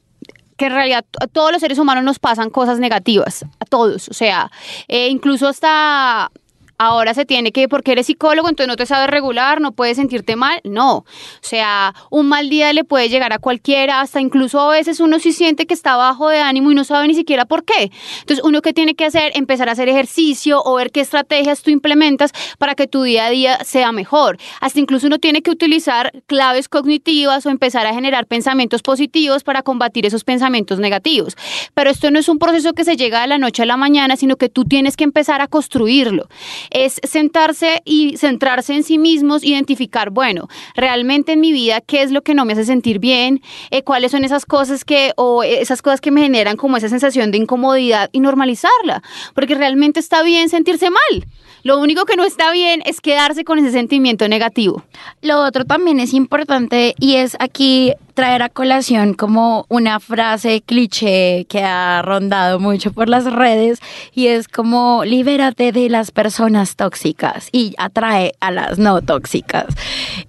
que 0.56 0.68
en 0.68 0.72
realidad 0.72 1.04
a 1.20 1.28
todos 1.28 1.52
los 1.52 1.60
seres 1.60 1.80
humanos 1.80 2.06
nos 2.06 2.18
pasan 2.18 2.50
cosas 2.50 2.80
negativas, 2.80 3.44
a 3.60 3.66
todos, 3.66 4.08
o 4.08 4.14
sea, 4.14 4.52
eh, 4.88 5.10
incluso 5.10 5.50
hasta 5.50 6.32
ahora 6.78 7.14
se 7.14 7.26
tiene 7.26 7.52
que, 7.52 7.68
porque 7.68 7.94
eres 7.94 8.08
psicólogo, 8.08 8.50
entonces 8.50 8.68
no 8.68 8.76
te 8.76 8.86
sabes 8.86 9.10
regular, 9.10 9.62
no 9.62 9.72
puedes 9.72 9.98
sentirte 9.98 10.36
mal. 10.36 10.62
No. 10.64 10.98
O 10.98 11.06
sea, 11.42 11.94
un 12.10 12.28
mal 12.28 12.50
día 12.50 12.74
le 12.74 12.84
puede 12.84 13.10
llegar 13.10 13.34
a 13.34 13.40
cualquiera, 13.40 14.02
hasta 14.02 14.22
incluso 14.22 14.60
a 14.60 14.70
veces 14.70 15.00
uno 15.00 15.20
sí 15.20 15.32
siente 15.32 15.66
que 15.66 15.74
está 15.74 15.96
bajo 15.96 16.30
de 16.30 16.40
ánimo 16.40 16.72
y 16.72 16.76
no 16.76 16.84
sabe 16.84 17.08
ni 17.08 17.16
siquiera 17.16 17.46
por 17.46 17.64
qué. 17.64 17.92
Entonces, 18.20 18.44
uno 18.44 18.62
que 18.62 18.74
tiene 18.74 18.96
que 18.96 19.06
hacer, 19.06 19.32
empezar 19.36 19.70
a 19.70 19.74
hacer 19.74 19.90
ejercicio 19.90 20.62
o 20.64 20.76
ver 20.76 20.92
qué 20.92 21.02
estrategias 21.02 21.62
tú 21.62 21.72
implementas 21.72 22.32
para 22.58 22.76
que 22.76 22.88
tu 22.88 23.04
día 23.04 23.26
a 23.26 23.30
día 23.30 23.64
sea 23.64 23.92
mejor. 23.92 24.38
Hasta 24.62 24.80
incluso 24.80 25.08
uno 25.08 25.20
tiene 25.20 25.42
que 25.42 25.52
utilizar 25.52 26.12
claves 26.28 26.70
cognitivas 26.70 27.46
o 27.46 27.50
empezar 27.50 27.88
a 27.88 27.94
generar 27.94 28.28
pensamientos 28.28 28.82
positivos 28.82 29.44
para 29.44 29.62
combatir 29.62 30.06
esos 30.06 30.24
pensamientos 30.24 30.80
negativos. 30.80 31.36
Pero 31.74 31.90
esto 31.90 32.12
no 32.12 32.20
es 32.20 32.30
un 32.30 32.40
proceso 32.40 32.74
que 32.74 32.84
se 32.84 32.98
llega 32.98 33.22
de 33.22 33.28
la 33.28 33.38
noche 33.38 33.64
a 33.64 33.66
la 33.66 33.78
mañana, 33.78 34.16
sino 34.16 34.36
que 34.36 34.50
tú 34.50 34.66
tienes 34.66 34.98
que 34.98 35.04
empezar 35.04 35.42
a 35.42 35.48
construirlo. 35.48 36.28
Es 36.70 37.00
sentarse 37.04 37.82
y 37.86 38.18
centrarse 38.18 38.74
en 38.74 38.84
sí 38.84 38.98
mismos, 38.98 39.44
identificar, 39.44 40.10
bueno, 40.10 40.48
realmente 40.76 41.34
en 41.34 41.40
mi 41.40 41.52
vida, 41.52 41.82
qué 41.82 42.02
es 42.02 42.12
lo 42.12 42.22
que 42.22 42.34
no 42.34 42.46
me 42.46 42.54
hace 42.54 42.66
sentir 42.66 43.00
bien, 43.00 43.42
eh, 43.72 43.84
cuáles 43.84 44.12
son 44.12 44.24
esas 44.24 44.46
cosas 44.46 44.86
que, 44.86 45.14
o 45.18 45.44
esas 45.44 45.82
cosas 45.82 46.02
que 46.02 46.12
me 46.12 46.22
generan 46.22 46.58
como 46.58 46.78
esa 46.78 46.90
sensación 46.90 47.32
de 47.32 47.38
incomodidad 47.38 48.10
y 48.12 48.20
normalizarla, 48.20 49.02
porque 49.34 49.56
realmente 49.56 50.00
está 50.00 50.24
bien 50.24 50.50
sentirse 50.50 50.90
mal. 50.90 51.26
Lo 51.64 51.80
único 51.80 52.06
que 52.06 52.16
no 52.16 52.24
está 52.24 52.52
bien 52.52 52.84
es 52.86 53.02
quedarse 53.02 53.44
con 53.44 53.58
ese 53.58 53.72
sentimiento 53.72 54.28
negativo. 54.28 54.84
Lo 55.22 55.42
otro 55.42 55.66
también 55.66 56.00
es 56.00 56.14
importante 56.14 56.94
y 57.00 57.16
es 57.16 57.36
aquí 57.40 57.94
traer 58.16 58.42
a 58.42 58.50
colación 58.50 59.14
como 59.14 59.66
una 59.70 60.00
frase 60.00 60.64
cliché 60.66 61.46
que 61.48 61.64
ha 61.64 62.02
rondado 62.02 62.60
mucho 62.60 62.92
por 62.92 63.10
las 63.10 63.26
redes 63.32 63.80
y 64.14 64.28
es 64.28 64.48
como 64.48 65.04
libérate 65.06 65.72
de 65.72 65.90
las 65.90 66.10
personas 66.12 66.76
tóxicas 66.76 67.50
y 67.52 67.76
atrae 67.78 68.34
a 68.40 68.52
las 68.52 68.80
no 68.80 69.02
tóxicas. 69.02 69.66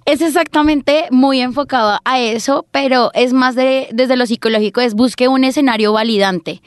Es 0.05 0.21
exactamente 0.21 1.07
muy 1.09 1.41
enfocado 1.41 1.99
a 2.03 2.19
eso, 2.19 2.65
pero 2.71 3.09
es 3.13 3.33
más 3.33 3.55
de, 3.55 3.87
desde 3.91 4.17
lo 4.17 4.25
psicológico, 4.25 4.81
es 4.81 4.93
busque 4.93 5.27
un 5.27 5.43
escenario 5.43 5.93
validante. 5.93 6.61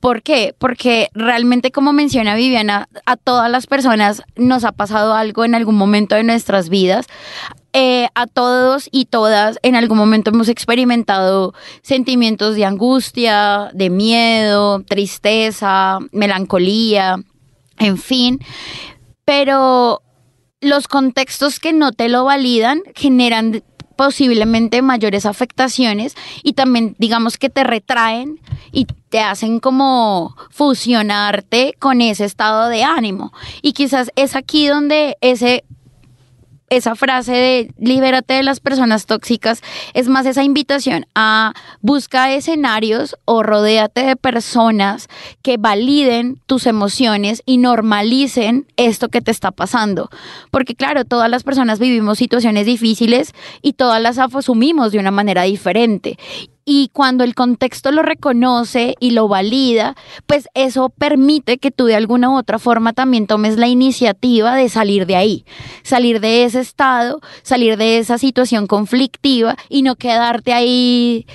¿Por 0.00 0.22
qué? 0.22 0.54
Porque 0.56 1.08
realmente, 1.12 1.72
como 1.72 1.92
menciona 1.92 2.36
Viviana, 2.36 2.88
a 3.04 3.16
todas 3.16 3.50
las 3.50 3.66
personas 3.66 4.22
nos 4.36 4.64
ha 4.64 4.72
pasado 4.72 5.14
algo 5.14 5.44
en 5.44 5.54
algún 5.54 5.74
momento 5.74 6.14
de 6.14 6.22
nuestras 6.22 6.68
vidas. 6.68 7.06
Eh, 7.74 8.08
a 8.14 8.26
todos 8.26 8.88
y 8.90 9.04
todas 9.04 9.58
en 9.62 9.76
algún 9.76 9.98
momento 9.98 10.30
hemos 10.30 10.48
experimentado 10.48 11.52
sentimientos 11.82 12.56
de 12.56 12.64
angustia, 12.64 13.70
de 13.74 13.90
miedo, 13.90 14.82
tristeza, 14.84 15.98
melancolía, 16.12 17.16
en 17.78 17.98
fin. 17.98 18.40
Pero 19.24 20.02
los 20.60 20.88
contextos 20.88 21.60
que 21.60 21.72
no 21.72 21.92
te 21.92 22.08
lo 22.08 22.24
validan 22.24 22.82
generan 22.94 23.62
posiblemente 23.98 24.80
mayores 24.80 25.26
afectaciones 25.26 26.14
y 26.44 26.52
también 26.52 26.94
digamos 26.98 27.36
que 27.36 27.50
te 27.50 27.64
retraen 27.64 28.38
y 28.70 28.86
te 29.08 29.18
hacen 29.18 29.58
como 29.58 30.36
fusionarte 30.50 31.74
con 31.80 32.00
ese 32.00 32.24
estado 32.24 32.68
de 32.68 32.84
ánimo. 32.84 33.32
Y 33.60 33.72
quizás 33.72 34.12
es 34.14 34.36
aquí 34.36 34.68
donde 34.68 35.18
ese 35.20 35.64
esa 36.70 36.94
frase 36.94 37.32
de 37.32 37.74
libérate 37.78 38.34
de 38.34 38.42
las 38.42 38.60
personas 38.60 39.06
tóxicas 39.06 39.62
es 39.94 40.08
más 40.08 40.26
esa 40.26 40.42
invitación 40.42 41.06
a 41.14 41.54
buscar 41.80 42.30
escenarios 42.30 43.16
o 43.24 43.42
rodéate 43.42 44.02
de 44.04 44.16
personas 44.16 45.08
que 45.42 45.56
validen 45.56 46.40
tus 46.46 46.66
emociones 46.66 47.42
y 47.46 47.58
normalicen 47.58 48.66
esto 48.76 49.08
que 49.08 49.20
te 49.20 49.30
está 49.30 49.50
pasando. 49.50 50.10
Porque 50.50 50.74
claro, 50.74 51.04
todas 51.04 51.30
las 51.30 51.42
personas 51.42 51.78
vivimos 51.78 52.18
situaciones 52.18 52.66
difíciles 52.66 53.32
y 53.62 53.74
todas 53.74 54.00
las 54.02 54.18
asumimos 54.18 54.92
de 54.92 54.98
una 54.98 55.10
manera 55.10 55.42
diferente 55.42 56.18
y 56.70 56.90
cuando 56.92 57.24
el 57.24 57.34
contexto 57.34 57.92
lo 57.92 58.02
reconoce 58.02 58.94
y 59.00 59.12
lo 59.12 59.26
valida, 59.26 59.96
pues 60.26 60.50
eso 60.52 60.90
permite 60.90 61.56
que 61.56 61.70
tú 61.70 61.86
de 61.86 61.96
alguna 61.96 62.28
u 62.28 62.36
otra 62.36 62.58
forma 62.58 62.92
también 62.92 63.26
tomes 63.26 63.56
la 63.56 63.68
iniciativa 63.68 64.54
de 64.54 64.68
salir 64.68 65.06
de 65.06 65.16
ahí, 65.16 65.46
salir 65.82 66.20
de 66.20 66.44
ese 66.44 66.60
estado, 66.60 67.22
salir 67.40 67.78
de 67.78 67.96
esa 67.96 68.18
situación 68.18 68.66
conflictiva 68.66 69.56
y 69.70 69.80
no 69.80 69.96
quedarte 69.96 70.52
ahí 70.52 71.26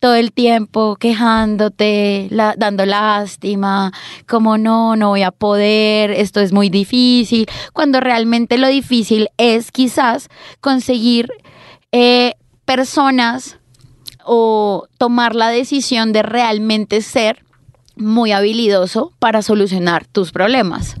todo 0.00 0.14
el 0.14 0.32
tiempo 0.32 0.96
quejándote, 0.96 2.30
dando 2.30 2.86
lástima, 2.86 3.92
como 4.26 4.56
no, 4.56 4.96
no 4.96 5.10
voy 5.10 5.22
a 5.22 5.32
poder, 5.32 6.12
esto 6.12 6.40
es 6.40 6.54
muy 6.54 6.70
difícil, 6.70 7.46
cuando 7.74 8.00
realmente 8.00 8.56
lo 8.56 8.68
difícil 8.68 9.28
es 9.36 9.70
quizás 9.70 10.30
conseguir 10.62 11.28
eh, 11.92 12.36
personas 12.64 13.58
o 14.28 14.86
tomar 14.98 15.34
la 15.34 15.48
decisión 15.48 16.12
de 16.12 16.22
realmente 16.22 17.00
ser 17.00 17.42
muy 17.96 18.30
habilidoso 18.30 19.12
para 19.18 19.42
solucionar 19.42 20.06
tus 20.06 20.30
problemas. 20.30 20.96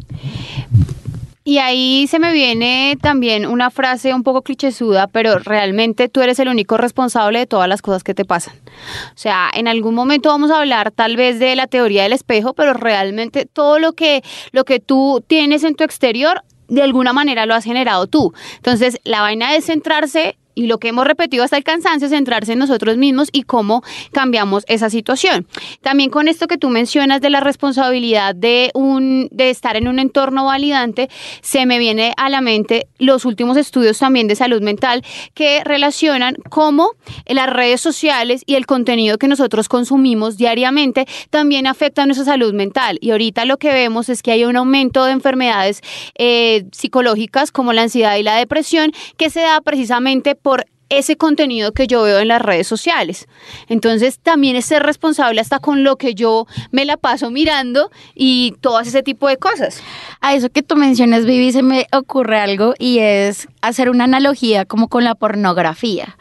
Y 1.44 1.58
ahí 1.58 2.06
se 2.08 2.18
me 2.18 2.32
viene 2.32 2.98
también 3.00 3.46
una 3.46 3.70
frase 3.70 4.12
un 4.12 4.22
poco 4.22 4.42
clichésuda, 4.42 5.06
pero 5.06 5.38
realmente 5.38 6.08
tú 6.08 6.20
eres 6.20 6.38
el 6.40 6.48
único 6.48 6.76
responsable 6.76 7.38
de 7.38 7.46
todas 7.46 7.68
las 7.68 7.80
cosas 7.80 8.02
que 8.02 8.14
te 8.14 8.24
pasan. 8.24 8.54
O 8.54 9.16
sea, 9.16 9.48
en 9.54 9.68
algún 9.68 9.94
momento 9.94 10.28
vamos 10.28 10.50
a 10.50 10.58
hablar 10.58 10.90
tal 10.90 11.16
vez 11.16 11.38
de 11.38 11.56
la 11.56 11.66
teoría 11.66 12.02
del 12.02 12.12
espejo, 12.12 12.52
pero 12.52 12.74
realmente 12.74 13.46
todo 13.46 13.78
lo 13.78 13.92
que 13.92 14.22
lo 14.52 14.64
que 14.64 14.78
tú 14.78 15.24
tienes 15.26 15.64
en 15.64 15.74
tu 15.74 15.84
exterior 15.84 16.42
de 16.68 16.82
alguna 16.82 17.14
manera 17.14 17.46
lo 17.46 17.54
has 17.54 17.64
generado 17.64 18.06
tú. 18.06 18.34
Entonces, 18.56 18.98
la 19.04 19.22
vaina 19.22 19.54
es 19.54 19.64
centrarse 19.66 20.36
y 20.58 20.66
lo 20.66 20.78
que 20.78 20.88
hemos 20.88 21.06
repetido 21.06 21.44
hasta 21.44 21.56
el 21.56 21.62
cansancio 21.62 22.06
es 22.06 22.12
centrarse 22.12 22.54
en 22.54 22.58
nosotros 22.58 22.96
mismos 22.96 23.28
y 23.30 23.44
cómo 23.44 23.84
cambiamos 24.10 24.64
esa 24.66 24.90
situación. 24.90 25.46
También 25.82 26.10
con 26.10 26.26
esto 26.26 26.48
que 26.48 26.58
tú 26.58 26.68
mencionas 26.68 27.20
de 27.20 27.30
la 27.30 27.38
responsabilidad 27.38 28.34
de 28.34 28.72
un 28.74 29.28
de 29.30 29.50
estar 29.50 29.76
en 29.76 29.86
un 29.86 30.00
entorno 30.00 30.46
validante, 30.46 31.08
se 31.42 31.64
me 31.64 31.78
viene 31.78 32.12
a 32.16 32.28
la 32.28 32.40
mente 32.40 32.88
los 32.98 33.24
últimos 33.24 33.56
estudios 33.56 33.98
también 33.98 34.26
de 34.26 34.34
salud 34.34 34.60
mental 34.60 35.04
que 35.34 35.62
relacionan 35.62 36.34
cómo 36.50 36.90
las 37.26 37.48
redes 37.48 37.80
sociales 37.80 38.42
y 38.44 38.56
el 38.56 38.66
contenido 38.66 39.16
que 39.16 39.28
nosotros 39.28 39.68
consumimos 39.68 40.38
diariamente 40.38 41.06
también 41.30 41.68
afecta 41.68 42.02
a 42.02 42.06
nuestra 42.06 42.24
salud 42.24 42.52
mental. 42.52 42.98
Y 43.00 43.12
ahorita 43.12 43.44
lo 43.44 43.58
que 43.58 43.72
vemos 43.72 44.08
es 44.08 44.22
que 44.22 44.32
hay 44.32 44.44
un 44.44 44.56
aumento 44.56 45.04
de 45.04 45.12
enfermedades 45.12 45.82
eh, 46.16 46.64
psicológicas 46.72 47.52
como 47.52 47.72
la 47.72 47.82
ansiedad 47.82 48.16
y 48.16 48.24
la 48.24 48.34
depresión 48.34 48.90
que 49.16 49.30
se 49.30 49.40
da 49.40 49.60
precisamente 49.60 50.34
por 50.34 50.47
por 50.48 50.64
ese 50.88 51.18
contenido 51.18 51.72
que 51.72 51.86
yo 51.86 52.00
veo 52.04 52.20
en 52.20 52.28
las 52.28 52.40
redes 52.40 52.66
sociales. 52.66 53.28
Entonces 53.68 54.18
también 54.18 54.56
es 54.56 54.64
ser 54.64 54.82
responsable 54.82 55.42
hasta 55.42 55.58
con 55.58 55.84
lo 55.84 55.96
que 55.96 56.14
yo 56.14 56.46
me 56.70 56.86
la 56.86 56.96
paso 56.96 57.30
mirando 57.30 57.90
y 58.14 58.54
todo 58.62 58.80
ese 58.80 59.02
tipo 59.02 59.28
de 59.28 59.36
cosas. 59.36 59.82
A 60.22 60.32
eso 60.32 60.48
que 60.48 60.62
tú 60.62 60.74
mencionas, 60.74 61.26
Vivi, 61.26 61.52
se 61.52 61.62
me 61.62 61.86
ocurre 61.92 62.40
algo 62.40 62.72
y 62.78 63.00
es 63.00 63.46
hacer 63.60 63.90
una 63.90 64.04
analogía 64.04 64.64
como 64.64 64.88
con 64.88 65.04
la 65.04 65.14
pornografía, 65.14 66.16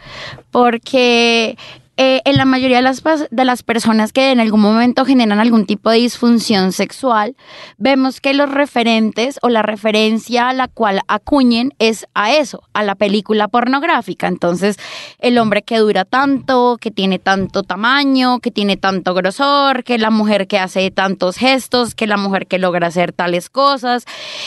porque 0.51 1.57
eh, 1.97 2.21
en 2.25 2.37
la 2.37 2.45
mayoría 2.45 2.77
de 2.77 2.83
las, 2.83 3.03
de 3.03 3.45
las 3.45 3.63
personas 3.63 4.13
que 4.13 4.31
en 4.31 4.39
algún 4.39 4.61
momento 4.61 5.03
generan 5.03 5.39
algún 5.39 5.65
tipo 5.65 5.89
de 5.89 5.97
disfunción 5.97 6.71
sexual, 6.71 7.35
vemos 7.77 8.21
que 8.21 8.35
los 8.35 8.49
referentes 8.49 9.39
o 9.41 9.49
la 9.49 9.63
referencia 9.63 10.49
a 10.49 10.53
la 10.53 10.67
cual 10.67 11.01
acuñen 11.07 11.73
es 11.79 12.05
a 12.13 12.33
eso, 12.33 12.61
a 12.73 12.83
la 12.83 12.95
película 12.95 13.47
pornográfica. 13.47 14.27
Entonces, 14.27 14.77
el 15.19 15.37
hombre 15.39 15.63
que 15.63 15.79
dura 15.79 16.05
tanto, 16.05 16.77
que 16.79 16.91
tiene 16.91 17.17
tanto 17.17 17.63
tamaño, 17.63 18.39
que 18.39 18.51
tiene 18.51 18.77
tanto 18.77 19.13
grosor, 19.13 19.83
que 19.83 19.97
la 19.97 20.11
mujer 20.11 20.47
que 20.47 20.59
hace 20.59 20.91
tantos 20.91 21.37
gestos, 21.37 21.95
que 21.95 22.07
la 22.07 22.17
mujer 22.17 22.47
que 22.47 22.59
logra 22.59 22.87
hacer 22.87 23.11
tales 23.11 23.49
cosas. 23.49 24.05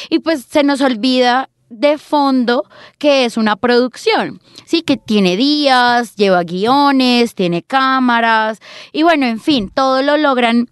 Y 0.09 0.21
pues 0.21 0.45
se 0.49 0.63
nos 0.63 0.81
olvida 0.81 1.49
de 1.71 1.97
fondo 1.97 2.65
que 2.99 3.25
es 3.25 3.37
una 3.37 3.57
producción, 3.57 4.41
sí, 4.67 4.83
que 4.83 4.99
tiene 4.99 5.37
días, 5.37 6.17
lleva 6.17 6.43
guiones, 6.43 7.35
tiene 7.35 7.63
cámaras 7.63 8.59
y 8.93 9.03
bueno, 9.05 9.27
en 9.27 9.41
fin, 9.41 9.71
todo 9.73 10.03
lo 10.03 10.19
logran 10.19 10.69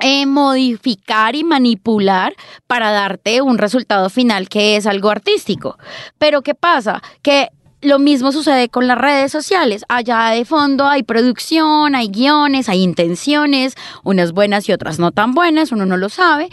eh, 0.00 0.26
modificar 0.26 1.36
y 1.36 1.44
manipular 1.44 2.34
para 2.66 2.90
darte 2.90 3.40
un 3.40 3.56
resultado 3.56 4.10
final 4.10 4.48
que 4.48 4.76
es 4.76 4.86
algo 4.86 5.10
artístico. 5.10 5.78
Pero 6.18 6.42
¿qué 6.42 6.54
pasa? 6.54 7.02
Que 7.22 7.50
lo 7.82 7.98
mismo 7.98 8.32
sucede 8.32 8.68
con 8.68 8.88
las 8.88 8.98
redes 8.98 9.30
sociales. 9.30 9.84
Allá 9.88 10.30
de 10.30 10.44
fondo 10.44 10.86
hay 10.86 11.02
producción, 11.02 11.94
hay 11.94 12.08
guiones, 12.08 12.68
hay 12.68 12.82
intenciones, 12.82 13.74
unas 14.02 14.32
buenas 14.32 14.68
y 14.68 14.72
otras 14.72 14.98
no 14.98 15.12
tan 15.12 15.34
buenas, 15.34 15.72
uno 15.72 15.86
no 15.86 15.96
lo 15.96 16.08
sabe, 16.08 16.48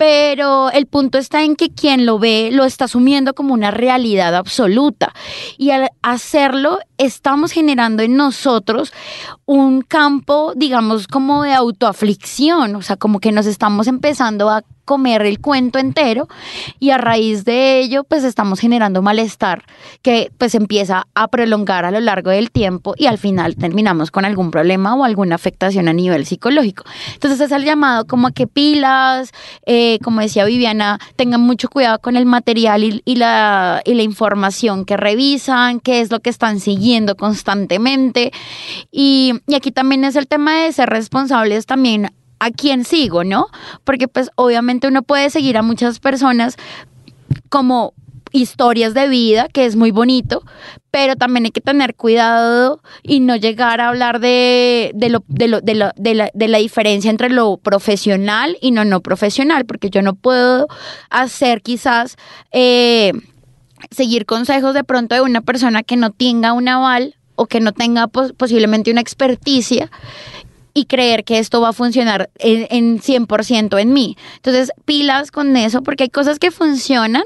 pero 0.00 0.70
el 0.70 0.86
punto 0.86 1.18
está 1.18 1.42
en 1.42 1.56
que 1.56 1.68
quien 1.68 2.06
lo 2.06 2.18
ve 2.18 2.48
lo 2.52 2.64
está 2.64 2.86
asumiendo 2.86 3.34
como 3.34 3.52
una 3.52 3.70
realidad 3.70 4.34
absoluta 4.34 5.12
y 5.58 5.72
al 5.72 5.90
hacerlo 6.00 6.78
estamos 6.96 7.52
generando 7.52 8.02
en 8.02 8.16
nosotros 8.16 8.94
un 9.44 9.82
campo, 9.82 10.54
digamos, 10.56 11.06
como 11.06 11.42
de 11.42 11.52
autoaflicción, 11.52 12.76
o 12.76 12.82
sea, 12.82 12.96
como 12.96 13.20
que 13.20 13.32
nos 13.32 13.46
estamos 13.46 13.88
empezando 13.88 14.48
a 14.48 14.62
comer 14.84 15.22
el 15.22 15.40
cuento 15.40 15.78
entero 15.78 16.28
y 16.78 16.90
a 16.90 16.98
raíz 16.98 17.44
de 17.44 17.80
ello 17.80 18.04
pues 18.04 18.24
estamos 18.24 18.58
generando 18.58 19.02
malestar 19.02 19.64
que 20.02 20.32
pues 20.36 20.54
empieza 20.54 21.06
a 21.14 21.28
prolongar 21.28 21.84
a 21.84 21.90
lo 21.90 22.00
largo 22.00 22.30
del 22.30 22.50
tiempo 22.50 22.94
y 22.96 23.06
al 23.06 23.18
final 23.18 23.56
terminamos 23.56 24.10
con 24.10 24.24
algún 24.24 24.50
problema 24.50 24.96
o 24.96 25.04
alguna 25.04 25.36
afectación 25.36 25.88
a 25.88 25.92
nivel 25.92 26.26
psicológico. 26.26 26.84
Entonces 27.14 27.40
es 27.40 27.52
el 27.52 27.64
llamado 27.64 28.04
como 28.06 28.28
a 28.28 28.32
que 28.32 28.46
pilas, 28.46 29.32
eh, 29.66 29.89
como 29.98 30.20
decía 30.20 30.44
Viviana, 30.44 30.98
tengan 31.16 31.40
mucho 31.40 31.68
cuidado 31.68 31.98
con 31.98 32.16
el 32.16 32.26
material 32.26 32.84
y, 33.04 33.16
la, 33.16 33.82
información 33.86 34.84
que 34.84 34.96
revisan, 34.96 35.80
qué 35.80 36.00
es 36.00 36.10
lo 36.10 36.20
que 36.20 36.30
están 36.30 36.60
siguiendo 36.60 37.16
constantemente 37.16 38.32
y, 38.90 39.34
y 39.46 39.54
aquí 39.54 39.72
también 39.72 40.04
es 40.04 40.16
el 40.16 40.26
tema 40.26 40.62
de 40.62 40.72
ser 40.72 40.88
responsables 40.88 41.66
también 41.66 42.10
a 42.38 42.50
quién 42.50 42.84
sigo, 42.84 43.22
¿no? 43.22 43.48
Porque 43.84 44.08
pues 44.08 44.30
obviamente 44.34 44.88
uno 44.88 45.02
puede 45.02 45.30
seguir 45.30 45.58
a 45.58 45.62
muchas 45.62 46.00
personas 46.00 46.56
como 47.50 47.92
historias 48.32 48.94
de 48.94 49.08
vida, 49.08 49.48
que 49.48 49.64
es 49.66 49.76
muy 49.76 49.90
bonito, 49.90 50.42
pero 50.90 51.16
también 51.16 51.44
hay 51.44 51.50
que 51.50 51.60
tener 51.60 51.94
cuidado 51.94 52.82
y 53.02 53.20
no 53.20 53.36
llegar 53.36 53.80
a 53.80 53.88
hablar 53.88 54.20
de, 54.20 54.90
de, 54.94 55.08
lo, 55.08 55.24
de, 55.28 55.48
lo, 55.48 55.60
de, 55.60 55.74
la, 55.74 55.92
de, 55.94 56.48
la, 56.48 56.58
diferencia 56.58 57.10
entre 57.10 57.30
lo 57.30 57.56
profesional 57.56 58.56
y 58.60 58.70
no 58.70 58.84
no 58.84 59.00
profesional, 59.00 59.66
porque 59.66 59.90
yo 59.90 60.02
no 60.02 60.14
puedo 60.14 60.68
hacer 61.10 61.62
quizás... 61.62 62.16
Eh, 62.52 63.12
seguir 63.90 64.26
consejos 64.26 64.74
de 64.74 64.84
pronto 64.84 65.14
de 65.14 65.22
una 65.22 65.40
persona 65.40 65.82
que 65.82 65.96
no 65.96 66.10
tenga 66.10 66.52
un 66.52 66.68
aval 66.68 67.16
o 67.34 67.46
que 67.46 67.60
no 67.60 67.72
tenga 67.72 68.06
posiblemente 68.08 68.90
una 68.90 69.00
experticia 69.00 69.90
y 70.74 70.84
creer 70.84 71.24
que 71.24 71.38
esto 71.38 71.60
va 71.60 71.70
a 71.70 71.72
funcionar 71.72 72.30
en, 72.38 72.66
en 72.70 73.00
100% 73.00 73.80
en 73.80 73.92
mí. 73.92 74.16
Entonces, 74.36 74.70
pilas 74.84 75.30
con 75.30 75.56
eso 75.56 75.82
porque 75.82 76.04
hay 76.04 76.10
cosas 76.10 76.38
que 76.38 76.50
funcionan, 76.50 77.24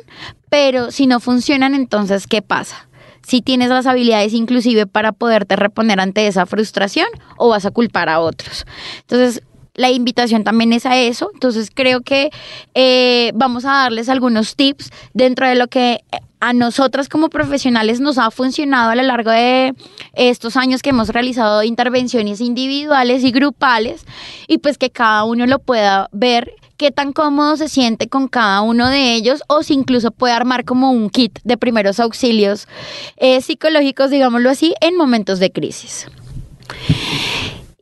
pero 0.55 0.93
si 0.93 1.09
no 1.09 1.19
funcionan, 1.19 1.75
entonces, 1.75 2.29
¿qué 2.29 2.41
pasa? 2.41 2.87
Si 3.27 3.43
tienes 3.43 3.71
las 3.71 3.89
habilidades 3.89 4.35
inclusive 4.35 4.87
para 4.87 5.11
poderte 5.11 5.57
reponer 5.57 5.99
ante 5.99 6.29
esa 6.29 6.47
frustración 6.47 7.09
o 7.37 7.49
vas 7.49 7.67
a 7.67 7.73
culpar 7.73 8.09
a 8.09 8.21
otros. 8.21 8.65
Entonces, 9.01 9.43
la 9.75 9.91
invitación 9.91 10.45
también 10.45 10.73
es 10.73 10.87
a 10.87 10.97
eso. 10.97 11.29
Entonces 11.35 11.73
creo 11.75 12.03
que 12.03 12.31
eh, 12.75 13.33
vamos 13.35 13.65
a 13.65 13.73
darles 13.73 14.09
algunos 14.09 14.55
tips 14.55 14.93
dentro 15.13 15.49
de 15.49 15.57
lo 15.57 15.67
que 15.67 16.05
a 16.45 16.53
nosotras 16.53 17.09
como 17.09 17.31
profesionales 17.31 18.01
nos 18.01 18.19
ha 18.19 18.31
funcionado 18.31 18.91
a 18.91 18.95
lo 18.95 19.03
largo 19.03 19.31
de 19.31 19.75
estos 20.13 20.59
años 20.59 20.83
que 20.83 20.91
hemos 20.91 21.09
realizado 21.09 21.63
intervenciones 21.63 22.43
individuales 22.43 23.25
y 23.25 23.31
grupales 23.31 24.05
y 24.47 24.59
pues 24.59 24.77
que 24.77 24.91
cada 24.91 25.25
uno 25.25 25.47
lo 25.47 25.59
pueda 25.59 26.11
ver 26.13 26.53
qué 26.77 26.91
tan 26.91 27.15
cómodo 27.15 27.57
se 27.57 27.71
siente 27.71 28.09
con 28.09 28.29
cada 28.29 28.61
uno 28.61 28.91
de 28.91 29.15
ellos 29.15 29.43
o 29.49 29.63
si 29.63 29.73
incluso 29.73 30.11
puede 30.11 30.35
armar 30.35 30.67
como 30.67 30.91
un 30.91 31.09
kit 31.09 31.39
de 31.45 31.57
primeros 31.57 31.99
auxilios 31.99 32.69
eh, 33.17 33.41
psicológicos, 33.41 34.11
digámoslo 34.11 34.51
así, 34.51 34.75
en 34.83 34.99
momentos 34.99 35.39
de 35.39 35.51
crisis. 35.51 36.09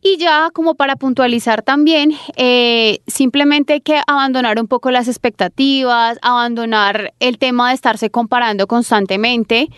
Y 0.04 0.16
ya 0.16 0.50
como 0.52 0.75
para 0.75 0.97
puntualizar 0.97 1.62
también, 1.62 2.12
eh, 2.35 2.99
simplemente 3.06 3.75
hay 3.75 3.80
que 3.80 4.00
abandonar 4.04 4.59
un 4.61 4.66
poco 4.66 4.90
las 4.90 5.06
expectativas, 5.06 6.18
abandonar 6.23 7.14
el 7.21 7.38
tema 7.38 7.68
de 7.68 7.76
estarse 7.76 8.11
comparando 8.11 8.66
constantemente, 8.66 9.68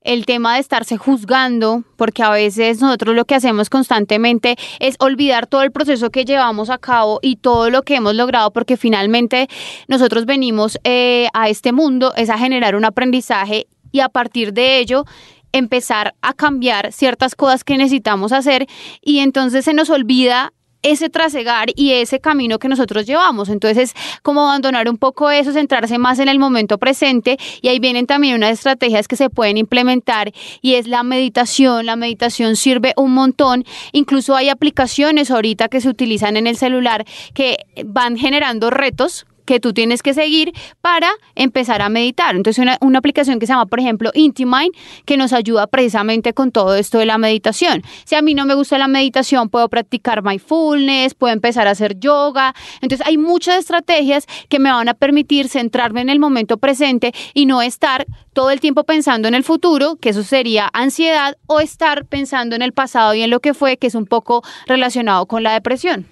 el 0.00 0.24
tema 0.24 0.54
de 0.54 0.60
estarse 0.60 0.96
juzgando, 0.96 1.84
porque 1.96 2.22
a 2.22 2.30
veces 2.30 2.80
nosotros 2.80 3.14
lo 3.14 3.26
que 3.26 3.34
hacemos 3.34 3.68
constantemente 3.68 4.56
es 4.80 4.96
olvidar 5.00 5.46
todo 5.46 5.60
el 5.60 5.70
proceso 5.70 6.08
que 6.08 6.24
llevamos 6.24 6.70
a 6.70 6.78
cabo 6.78 7.18
y 7.20 7.36
todo 7.36 7.68
lo 7.68 7.82
que 7.82 7.96
hemos 7.96 8.14
logrado, 8.14 8.54
porque 8.54 8.78
finalmente 8.78 9.48
nosotros 9.86 10.24
venimos 10.24 10.78
eh, 10.84 11.28
a 11.34 11.50
este 11.50 11.72
mundo 11.72 12.14
es 12.16 12.30
a 12.30 12.38
generar 12.38 12.74
un 12.74 12.86
aprendizaje 12.86 13.66
y 13.94 14.00
a 14.00 14.08
partir 14.08 14.52
de 14.52 14.78
ello 14.78 15.04
empezar 15.54 16.14
a 16.20 16.34
cambiar 16.34 16.92
ciertas 16.92 17.34
cosas 17.34 17.64
que 17.64 17.78
necesitamos 17.78 18.32
hacer 18.32 18.66
y 19.00 19.20
entonces 19.20 19.64
se 19.64 19.72
nos 19.72 19.88
olvida 19.88 20.52
ese 20.82 21.08
trasegar 21.08 21.68
y 21.74 21.92
ese 21.92 22.20
camino 22.20 22.58
que 22.58 22.68
nosotros 22.68 23.06
llevamos. 23.06 23.48
Entonces, 23.48 23.94
es 23.94 24.20
como 24.22 24.42
abandonar 24.42 24.88
un 24.88 24.98
poco 24.98 25.30
eso, 25.30 25.52
centrarse 25.52 25.96
más 25.96 26.18
en 26.18 26.28
el 26.28 26.38
momento 26.38 26.76
presente 26.76 27.38
y 27.62 27.68
ahí 27.68 27.78
vienen 27.78 28.06
también 28.06 28.34
unas 28.36 28.50
estrategias 28.50 29.08
que 29.08 29.16
se 29.16 29.30
pueden 29.30 29.56
implementar 29.56 30.32
y 30.60 30.74
es 30.74 30.86
la 30.86 31.02
meditación. 31.02 31.86
La 31.86 31.96
meditación 31.96 32.54
sirve 32.56 32.92
un 32.96 33.12
montón. 33.12 33.64
Incluso 33.92 34.36
hay 34.36 34.50
aplicaciones 34.50 35.30
ahorita 35.30 35.68
que 35.68 35.80
se 35.80 35.88
utilizan 35.88 36.36
en 36.36 36.46
el 36.46 36.56
celular 36.56 37.06
que 37.32 37.56
van 37.86 38.18
generando 38.18 38.68
retos 38.68 39.24
que 39.44 39.60
tú 39.60 39.72
tienes 39.72 40.02
que 40.02 40.14
seguir 40.14 40.52
para 40.80 41.10
empezar 41.34 41.82
a 41.82 41.88
meditar. 41.88 42.36
Entonces, 42.36 42.62
una, 42.62 42.78
una 42.80 42.98
aplicación 42.98 43.38
que 43.38 43.46
se 43.46 43.52
llama, 43.52 43.66
por 43.66 43.80
ejemplo, 43.80 44.10
Intimine, 44.14 44.70
que 45.04 45.16
nos 45.16 45.32
ayuda 45.32 45.66
precisamente 45.66 46.32
con 46.32 46.52
todo 46.52 46.74
esto 46.74 46.98
de 46.98 47.06
la 47.06 47.18
meditación. 47.18 47.82
Si 48.04 48.14
a 48.14 48.22
mí 48.22 48.34
no 48.34 48.46
me 48.46 48.54
gusta 48.54 48.78
la 48.78 48.88
meditación, 48.88 49.48
puedo 49.48 49.68
practicar 49.68 50.22
mindfulness, 50.22 51.14
puedo 51.14 51.32
empezar 51.32 51.66
a 51.66 51.70
hacer 51.70 51.98
yoga. 51.98 52.54
Entonces, 52.80 53.06
hay 53.06 53.18
muchas 53.18 53.58
estrategias 53.58 54.26
que 54.48 54.58
me 54.58 54.70
van 54.70 54.88
a 54.88 54.94
permitir 54.94 55.48
centrarme 55.48 56.00
en 56.00 56.10
el 56.10 56.18
momento 56.18 56.58
presente 56.58 57.12
y 57.34 57.46
no 57.46 57.62
estar 57.62 58.06
todo 58.32 58.50
el 58.50 58.60
tiempo 58.60 58.84
pensando 58.84 59.28
en 59.28 59.34
el 59.34 59.44
futuro, 59.44 59.96
que 59.96 60.10
eso 60.10 60.22
sería 60.22 60.68
ansiedad, 60.72 61.36
o 61.46 61.60
estar 61.60 62.04
pensando 62.06 62.56
en 62.56 62.62
el 62.62 62.72
pasado 62.72 63.14
y 63.14 63.22
en 63.22 63.30
lo 63.30 63.40
que 63.40 63.54
fue, 63.54 63.76
que 63.76 63.86
es 63.86 63.94
un 63.94 64.06
poco 64.06 64.42
relacionado 64.66 65.26
con 65.26 65.42
la 65.42 65.52
depresión. 65.52 66.06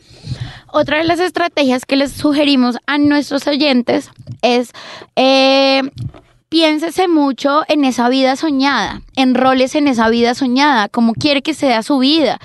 Otra 0.75 0.99
de 0.99 1.05
las 1.05 1.21
estrategias 1.21 1.85
que 1.85 1.97
les 1.97 2.13
sugerimos 2.13 2.79
a 2.87 2.97
nuestros 2.97 3.47
oyentes 3.47 4.11
es 4.41 4.73
eh, 5.17 5.83
piénsese 6.49 7.09
mucho 7.09 7.63
en 7.69 7.85
esa 7.85 8.09
vida 8.09 8.37
soñada, 8.37 9.03
en 9.17 9.35
roles 9.35 9.75
en 9.75 9.89
esa 9.89 10.09
vida 10.09 10.35
soñada, 10.35 10.89
cómo 10.89 11.15
quiere 11.15 11.43
que 11.43 11.55
sea 11.55 11.83
su 11.83 11.99
vida 11.99 12.41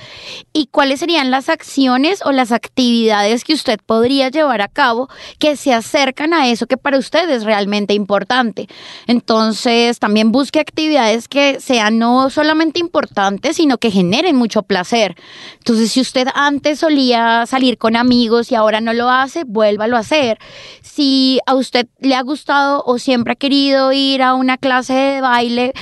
y 0.53 0.67
cuáles 0.67 0.99
serían 0.99 1.31
las 1.31 1.49
acciones 1.49 2.21
o 2.25 2.31
las 2.31 2.51
actividades 2.51 3.43
que 3.43 3.53
usted 3.53 3.79
podría 3.85 4.29
llevar 4.29 4.61
a 4.61 4.67
cabo 4.67 5.09
que 5.39 5.55
se 5.55 5.73
acercan 5.73 6.33
a 6.33 6.47
eso 6.49 6.67
que 6.67 6.77
para 6.77 6.97
usted 6.97 7.29
es 7.29 7.43
realmente 7.43 7.93
importante. 7.93 8.67
Entonces, 9.07 9.99
también 9.99 10.31
busque 10.31 10.59
actividades 10.59 11.27
que 11.27 11.59
sean 11.59 11.99
no 11.99 12.29
solamente 12.29 12.79
importantes, 12.79 13.57
sino 13.57 13.77
que 13.77 13.91
generen 13.91 14.35
mucho 14.35 14.63
placer. 14.63 15.15
Entonces, 15.59 15.91
si 15.91 16.01
usted 16.01 16.27
antes 16.33 16.79
solía 16.79 17.45
salir 17.45 17.77
con 17.77 17.95
amigos 17.95 18.51
y 18.51 18.55
ahora 18.55 18.81
no 18.81 18.93
lo 18.93 19.09
hace, 19.09 19.43
vuélvalo 19.45 19.95
a 19.95 19.99
hacer. 19.99 20.37
Si 20.81 21.39
a 21.45 21.55
usted 21.55 21.87
le 21.99 22.15
ha 22.15 22.21
gustado 22.21 22.83
o 22.85 22.99
siempre 22.99 23.33
ha 23.33 23.35
querido 23.35 23.91
ir 23.91 24.21
a 24.21 24.33
una 24.33 24.57
clase 24.57 24.93
de 24.93 25.21
baile, 25.21 25.73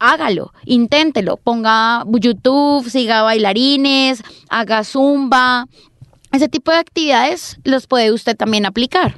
hágalo, 0.00 0.52
inténtelo, 0.64 1.36
ponga 1.36 2.04
YouTube, 2.10 2.88
siga 2.90 3.22
bailarines, 3.22 4.22
haga 4.48 4.82
zumba. 4.82 5.66
Ese 6.32 6.48
tipo 6.48 6.72
de 6.72 6.78
actividades 6.78 7.58
los 7.64 7.86
puede 7.86 8.12
usted 8.12 8.36
también 8.36 8.66
aplicar. 8.66 9.14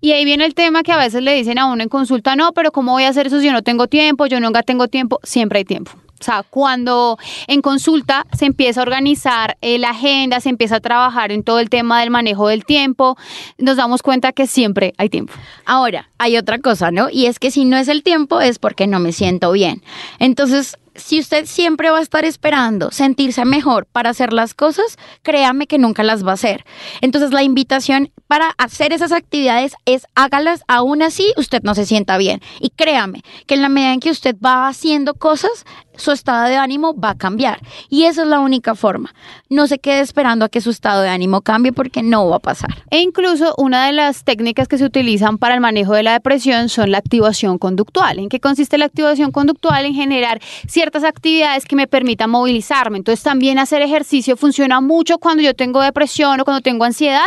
Y 0.00 0.12
ahí 0.12 0.26
viene 0.26 0.44
el 0.44 0.54
tema 0.54 0.82
que 0.82 0.92
a 0.92 0.98
veces 0.98 1.22
le 1.22 1.32
dicen 1.32 1.58
a 1.58 1.66
uno 1.66 1.82
en 1.82 1.88
consulta, 1.88 2.36
no, 2.36 2.52
pero 2.52 2.72
¿cómo 2.72 2.92
voy 2.92 3.04
a 3.04 3.08
hacer 3.08 3.28
eso 3.28 3.40
si 3.40 3.46
yo 3.46 3.52
no 3.52 3.62
tengo 3.62 3.86
tiempo? 3.86 4.26
Yo 4.26 4.38
nunca 4.40 4.62
tengo 4.62 4.88
tiempo. 4.88 5.18
Siempre 5.22 5.60
hay 5.60 5.64
tiempo. 5.64 5.92
O 6.24 6.26
sea, 6.26 6.42
cuando 6.42 7.18
en 7.48 7.60
consulta 7.60 8.26
se 8.32 8.46
empieza 8.46 8.80
a 8.80 8.84
organizar 8.84 9.58
eh, 9.60 9.78
la 9.78 9.90
agenda, 9.90 10.40
se 10.40 10.48
empieza 10.48 10.76
a 10.76 10.80
trabajar 10.80 11.32
en 11.32 11.42
todo 11.42 11.58
el 11.58 11.68
tema 11.68 12.00
del 12.00 12.08
manejo 12.08 12.48
del 12.48 12.64
tiempo, 12.64 13.18
nos 13.58 13.76
damos 13.76 14.00
cuenta 14.00 14.32
que 14.32 14.46
siempre 14.46 14.94
hay 14.96 15.10
tiempo. 15.10 15.34
Ahora, 15.66 16.08
hay 16.16 16.38
otra 16.38 16.60
cosa, 16.60 16.90
¿no? 16.90 17.10
Y 17.10 17.26
es 17.26 17.38
que 17.38 17.50
si 17.50 17.66
no 17.66 17.76
es 17.76 17.88
el 17.88 18.02
tiempo 18.02 18.40
es 18.40 18.58
porque 18.58 18.86
no 18.86 19.00
me 19.00 19.12
siento 19.12 19.52
bien. 19.52 19.82
Entonces, 20.18 20.78
si 20.94 21.18
usted 21.18 21.46
siempre 21.46 21.90
va 21.90 21.98
a 21.98 22.02
estar 22.02 22.24
esperando 22.24 22.90
sentirse 22.90 23.44
mejor 23.44 23.86
para 23.86 24.10
hacer 24.10 24.32
las 24.32 24.54
cosas, 24.54 24.96
créame 25.22 25.66
que 25.66 25.78
nunca 25.78 26.02
las 26.02 26.24
va 26.24 26.32
a 26.32 26.34
hacer. 26.34 26.64
Entonces 27.00 27.32
la 27.32 27.42
invitación 27.42 28.10
para 28.26 28.50
hacer 28.58 28.92
esas 28.92 29.12
actividades 29.12 29.74
es 29.84 30.06
hágalas 30.14 30.62
aún 30.68 31.02
así 31.02 31.32
usted 31.36 31.62
no 31.62 31.74
se 31.74 31.86
sienta 31.86 32.18
bien. 32.18 32.40
Y 32.60 32.70
créame 32.70 33.22
que 33.46 33.54
en 33.54 33.62
la 33.62 33.68
medida 33.68 33.92
en 33.92 34.00
que 34.00 34.10
usted 34.10 34.36
va 34.44 34.68
haciendo 34.68 35.14
cosas, 35.14 35.64
su 35.96 36.12
estado 36.12 36.48
de 36.48 36.56
ánimo 36.56 36.94
va 36.94 37.10
a 37.10 37.14
cambiar. 37.16 37.60
Y 37.88 38.04
esa 38.04 38.22
es 38.22 38.28
la 38.28 38.40
única 38.40 38.74
forma. 38.74 39.14
No 39.48 39.66
se 39.66 39.78
quede 39.78 40.00
esperando 40.00 40.44
a 40.44 40.48
que 40.48 40.60
su 40.60 40.70
estado 40.70 41.02
de 41.02 41.08
ánimo 41.08 41.42
cambie 41.42 41.72
porque 41.72 42.02
no 42.02 42.28
va 42.28 42.36
a 42.36 42.40
pasar. 42.40 42.84
E 42.90 43.00
incluso 43.00 43.54
una 43.58 43.86
de 43.86 43.92
las 43.92 44.24
técnicas 44.24 44.68
que 44.68 44.78
se 44.78 44.84
utilizan 44.84 45.38
para 45.38 45.54
el 45.54 45.60
manejo 45.60 45.94
de 45.94 46.02
la 46.02 46.12
depresión 46.12 46.68
son 46.68 46.90
la 46.90 46.98
activación 46.98 47.58
conductual. 47.58 48.18
¿En 48.18 48.28
qué 48.28 48.40
consiste 48.40 48.78
la 48.78 48.86
activación 48.86 49.30
conductual? 49.30 49.86
En 49.86 49.94
generar 49.94 50.40
ciertas 50.84 51.04
actividades 51.04 51.64
que 51.64 51.76
me 51.76 51.86
permitan 51.86 52.28
movilizarme. 52.28 52.98
Entonces 52.98 53.24
también 53.24 53.58
hacer 53.58 53.80
ejercicio 53.80 54.36
funciona 54.36 54.82
mucho 54.82 55.16
cuando 55.16 55.42
yo 55.42 55.54
tengo 55.54 55.80
depresión 55.80 56.38
o 56.38 56.44
cuando 56.44 56.60
tengo 56.60 56.84
ansiedad. 56.84 57.24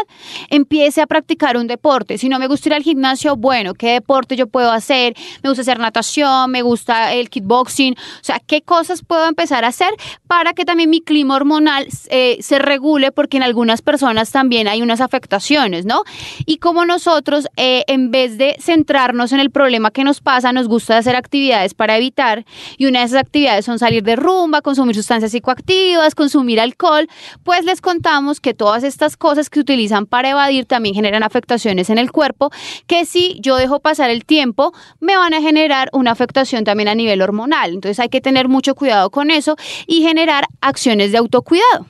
Empiece 0.51 1.01
a 1.01 1.07
practicar 1.07 1.57
un 1.57 1.65
deporte. 1.65 2.19
Si 2.19 2.29
no 2.29 2.37
me 2.37 2.45
gusta 2.45 2.69
ir 2.69 2.75
al 2.75 2.83
gimnasio, 2.83 3.35
bueno, 3.35 3.73
¿qué 3.73 3.93
deporte 3.93 4.35
yo 4.35 4.45
puedo 4.45 4.71
hacer? 4.71 5.15
Me 5.41 5.49
gusta 5.49 5.63
hacer 5.63 5.79
natación, 5.79 6.51
me 6.51 6.61
gusta 6.61 7.13
el 7.13 7.31
kickboxing. 7.31 7.93
O 7.93 8.23
sea, 8.23 8.39
¿qué 8.45 8.61
cosas 8.61 9.01
puedo 9.01 9.27
empezar 9.27 9.65
a 9.65 9.69
hacer 9.69 9.89
para 10.27 10.53
que 10.53 10.63
también 10.63 10.91
mi 10.91 11.01
clima 11.01 11.35
hormonal 11.35 11.87
eh, 12.11 12.37
se 12.41 12.59
regule? 12.59 13.11
Porque 13.11 13.37
en 13.37 13.43
algunas 13.43 13.81
personas 13.81 14.29
también 14.31 14.67
hay 14.67 14.83
unas 14.83 15.01
afectaciones, 15.01 15.87
¿no? 15.87 16.03
Y 16.45 16.57
como 16.57 16.85
nosotros, 16.85 17.47
eh, 17.57 17.85
en 17.87 18.11
vez 18.11 18.37
de 18.37 18.55
centrarnos 18.59 19.31
en 19.31 19.39
el 19.39 19.49
problema 19.49 19.89
que 19.89 20.03
nos 20.03 20.21
pasa, 20.21 20.53
nos 20.53 20.67
gusta 20.67 20.99
hacer 20.99 21.15
actividades 21.15 21.73
para 21.73 21.97
evitar. 21.97 22.45
Y 22.77 22.85
una 22.85 22.99
de 22.99 23.05
esas 23.05 23.21
actividades 23.21 23.46
son 23.62 23.79
salir 23.79 24.03
de 24.03 24.15
rumba, 24.15 24.62
consumir 24.62 24.95
sustancias 24.95 25.31
psicoactivas, 25.31 26.15
consumir 26.15 26.60
alcohol. 26.60 27.07
Pues 27.43 27.65
les 27.65 27.81
contamos 27.81 28.39
que 28.39 28.53
todas 28.53 28.83
estas 28.83 29.17
cosas 29.17 29.49
que 29.49 29.60
utilizan 29.60 30.05
para 30.05 30.29
evadir 30.29 30.65
también 30.65 30.95
generan 30.95 31.23
afectaciones 31.23 31.89
en 31.89 31.97
el 31.97 32.12
cuerpo, 32.12 32.51
que 32.88 33.05
si 33.05 33.38
yo 33.41 33.55
dejo 33.57 33.79
pasar 33.79 34.10
el 34.10 34.25
tiempo, 34.25 34.73
me 34.99 35.17
van 35.17 35.33
a 35.33 35.41
generar 35.41 35.89
una 35.93 36.12
afectación 36.12 36.63
también 36.63 36.89
a 36.89 36.95
nivel 36.95 37.21
hormonal. 37.21 37.73
Entonces 37.73 37.99
hay 37.99 38.10
que 38.10 38.21
tener 38.21 38.47
mucho 38.47 38.75
cuidado 38.75 39.10
con 39.10 39.31
eso 39.31 39.55
y 39.88 40.01
generar 40.01 40.45
acciones 40.62 41.12
de 41.12 41.17
autocuidado. 41.17 41.86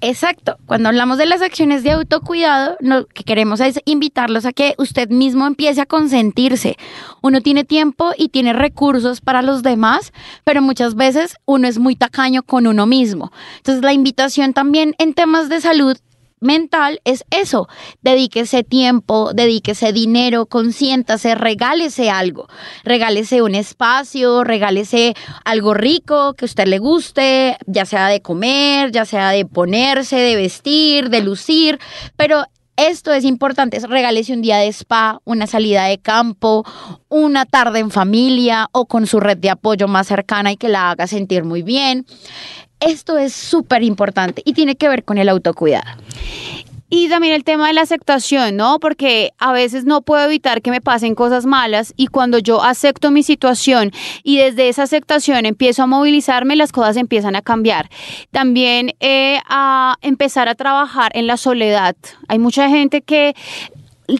Exacto. 0.00 0.56
Cuando 0.66 0.88
hablamos 0.88 1.18
de 1.18 1.26
las 1.26 1.42
acciones 1.42 1.84
de 1.84 1.92
autocuidado, 1.92 2.76
lo 2.80 3.06
que 3.06 3.24
queremos 3.24 3.60
es 3.60 3.78
invitarlos 3.84 4.44
a 4.46 4.52
que 4.52 4.74
usted 4.78 5.08
mismo 5.10 5.46
empiece 5.46 5.80
a 5.80 5.86
consentirse. 5.86 6.76
Uno 7.22 7.40
tiene 7.40 7.64
tiempo 7.64 8.12
y 8.16 8.28
tiene 8.28 8.52
recursos 8.52 9.20
para 9.20 9.42
los 9.42 9.62
demás, 9.62 10.12
pero 10.44 10.60
muchas 10.60 10.96
veces 10.96 11.36
uno 11.44 11.68
es 11.68 11.78
muy 11.78 11.94
tacaño 11.94 12.42
con 12.42 12.66
uno 12.66 12.86
mismo. 12.86 13.30
Entonces 13.58 13.84
la 13.84 13.92
invitación 13.92 14.52
también 14.52 14.94
en 14.98 15.14
temas 15.14 15.48
de 15.48 15.60
salud 15.60 15.96
mental 16.42 17.00
es 17.04 17.24
eso. 17.30 17.68
Dedíquese 18.02 18.64
tiempo, 18.64 19.32
dedíquese 19.32 19.92
dinero, 19.92 20.46
consiéntase, 20.46 21.34
regálese 21.34 22.10
algo. 22.10 22.48
Regálese 22.84 23.42
un 23.42 23.54
espacio, 23.54 24.44
regálese 24.44 25.14
algo 25.44 25.74
rico 25.74 26.34
que 26.34 26.44
a 26.44 26.46
usted 26.46 26.66
le 26.66 26.78
guste, 26.78 27.56
ya 27.66 27.86
sea 27.86 28.08
de 28.08 28.20
comer, 28.20 28.92
ya 28.92 29.04
sea 29.04 29.30
de 29.30 29.46
ponerse, 29.46 30.16
de 30.16 30.36
vestir, 30.36 31.08
de 31.08 31.22
lucir, 31.22 31.78
pero 32.16 32.44
esto 32.76 33.12
es 33.12 33.24
importante, 33.24 33.78
regálese 33.80 34.32
un 34.32 34.40
día 34.40 34.56
de 34.56 34.68
spa, 34.68 35.20
una 35.24 35.46
salida 35.46 35.84
de 35.84 35.98
campo, 35.98 36.64
una 37.08 37.44
tarde 37.44 37.80
en 37.80 37.90
familia 37.90 38.68
o 38.72 38.86
con 38.86 39.06
su 39.06 39.20
red 39.20 39.36
de 39.36 39.50
apoyo 39.50 39.88
más 39.88 40.06
cercana 40.06 40.52
y 40.52 40.56
que 40.56 40.68
la 40.68 40.90
haga 40.90 41.06
sentir 41.06 41.44
muy 41.44 41.62
bien. 41.62 42.06
Esto 42.84 43.18
es 43.18 43.32
súper 43.32 43.82
importante 43.82 44.42
y 44.44 44.54
tiene 44.54 44.76
que 44.76 44.88
ver 44.88 45.04
con 45.04 45.18
el 45.18 45.28
autocuidado. 45.28 46.02
Y 46.94 47.08
también 47.08 47.32
el 47.32 47.42
tema 47.42 47.68
de 47.68 47.72
la 47.72 47.80
aceptación, 47.80 48.54
¿no? 48.56 48.78
Porque 48.78 49.32
a 49.38 49.50
veces 49.52 49.86
no 49.86 50.02
puedo 50.02 50.26
evitar 50.26 50.60
que 50.60 50.70
me 50.70 50.82
pasen 50.82 51.14
cosas 51.14 51.46
malas 51.46 51.94
y 51.96 52.08
cuando 52.08 52.38
yo 52.38 52.62
acepto 52.62 53.10
mi 53.10 53.22
situación 53.22 53.92
y 54.22 54.36
desde 54.36 54.68
esa 54.68 54.82
aceptación 54.82 55.46
empiezo 55.46 55.84
a 55.84 55.86
movilizarme, 55.86 56.54
las 56.54 56.70
cosas 56.70 56.98
empiezan 56.98 57.34
a 57.34 57.40
cambiar. 57.40 57.88
También 58.30 58.94
eh, 59.00 59.40
a 59.48 59.96
empezar 60.02 60.50
a 60.50 60.54
trabajar 60.54 61.12
en 61.14 61.26
la 61.26 61.38
soledad. 61.38 61.96
Hay 62.28 62.38
mucha 62.38 62.68
gente 62.68 63.00
que 63.00 63.34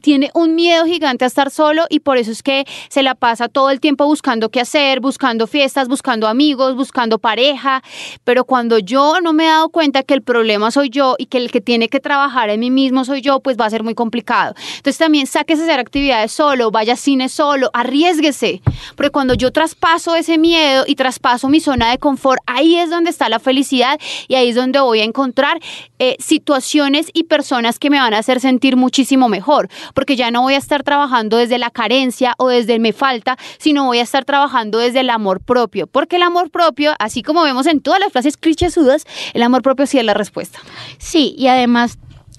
tiene 0.01 0.31
un 0.35 0.55
miedo 0.55 0.85
gigante 0.87 1.25
a 1.25 1.29
estar 1.29 1.51
solo 1.51 1.85
y 1.91 2.01
por 2.01 2.17
eso 2.17 2.31
es 2.31 2.43
que 2.43 2.65
se 2.89 3.03
la 3.03 3.15
pasa 3.15 3.49
todo 3.49 3.71
el 3.71 3.81
tiempo 3.81 4.07
buscando 4.07 4.51
qué 4.51 4.61
hacer, 4.61 5.01
buscando 5.01 5.47
fiestas, 5.47 5.89
buscando 5.89 6.29
amigos, 6.29 6.75
buscando 6.75 7.19
pareja, 7.19 7.83
pero 8.25 8.45
cuando 8.45 8.79
yo 8.79 9.21
no 9.21 9.33
me 9.33 9.45
he 9.45 9.49
dado 9.49 9.69
cuenta 9.69 10.03
que 10.03 10.15
el 10.15 10.23
problema 10.23 10.71
soy 10.71 10.91
yo 10.91 11.17
y 11.19 11.27
que 11.27 11.39
el 11.39 11.51
que 11.51 11.61
tiene 11.61 11.89
que 11.89 12.01
trabajar 12.01 12.51
en 12.51 12.61
mí 12.61 12.71
mismo 12.71 13.05
soy 13.05 13.21
yo, 13.21 13.41
pues 13.41 13.57
va 13.59 13.67
a 13.67 13.71
ser 13.71 13.83
muy 13.83 13.95
complicado. 13.95 14.55
Entonces 14.77 14.99
también 14.99 15.27
sáquese 15.27 15.63
a 15.63 15.65
hacer 15.65 15.81
actividades 15.81 16.33
solo, 16.33 16.71
vaya 16.71 16.95
a 16.95 16.97
cine 16.97 17.29
solo, 17.29 17.71
arriesguese, 17.73 18.63
porque 18.97 19.11
cuando 19.11 19.35
yo 19.35 19.53
traspaso 19.53 20.15
ese 20.15 20.39
miedo 20.39 20.85
y 20.87 20.95
traspaso 20.95 21.49
mi 21.49 21.61
zona 21.61 21.91
de 21.91 21.99
confort, 21.99 22.41
ahí 22.47 22.77
es 22.77 22.91
donde 22.91 23.11
está 23.11 23.29
la 23.29 23.39
felicidad 23.39 23.99
y 24.29 24.35
ahí 24.35 24.51
es 24.51 24.55
donde 24.55 24.81
voy 24.81 25.01
a 25.01 25.05
encontrar 25.05 25.61
eh, 25.99 26.17
situaciones 26.19 27.11
y 27.13 27.25
personas 27.25 27.79
que 27.79 27.91
me 27.91 27.99
van 27.99 28.15
a 28.15 28.19
hacer 28.19 28.41
sentir 28.41 28.77
muchísimo 28.77 29.29
mejor 29.29 29.69
porque 29.95 30.17
ya 30.17 30.31
no 30.31 30.43
voy 30.43 30.55
a 30.55 30.59
estar 30.59 30.83
trabajando 30.83 31.37
desde 31.37 31.59
la 31.59 31.71
carencia 31.71 32.35
o 32.39 32.49
desde 32.49 32.75
el 32.75 32.81
me 32.81 32.93
falta, 32.93 33.39
sino 33.59 33.87
voy 33.87 33.99
a 33.99 34.03
estar 34.03 34.25
trabajando 34.25 34.79
desde 34.79 35.01
el 35.01 35.11
amor 35.11 35.41
propio, 35.41 35.87
porque 35.87 36.17
el 36.17 36.23
amor 36.23 36.51
propio, 36.51 36.93
así 36.99 37.23
como 37.23 37.43
vemos 37.43 37.67
en 37.67 37.81
todas 37.81 38.01
las 38.01 38.13
frases 38.13 38.37
clichésudas, 38.37 39.07
el 39.35 39.43
amor 39.43 39.63
propio 39.63 39.87
sí 39.87 39.99
es 39.99 40.05
la 40.05 40.15
respuesta. 40.15 40.59
Sí, 40.99 41.35
y 41.39 41.47
además 41.47 41.99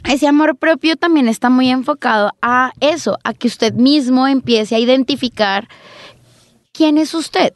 ese 0.10 0.27
amor 0.27 0.58
propio 0.58 0.97
también 0.97 1.27
está 1.29 1.49
muy 1.49 1.69
enfocado 1.69 2.32
a 2.41 2.73
eso, 2.82 3.17
a 3.23 3.34
que 3.34 3.47
usted 3.47 3.73
mismo 3.73 4.27
empiece 4.27 4.75
a 4.75 4.79
identificar 4.79 5.67
quién 6.73 6.97
es 6.97 7.13
usted 7.13 7.53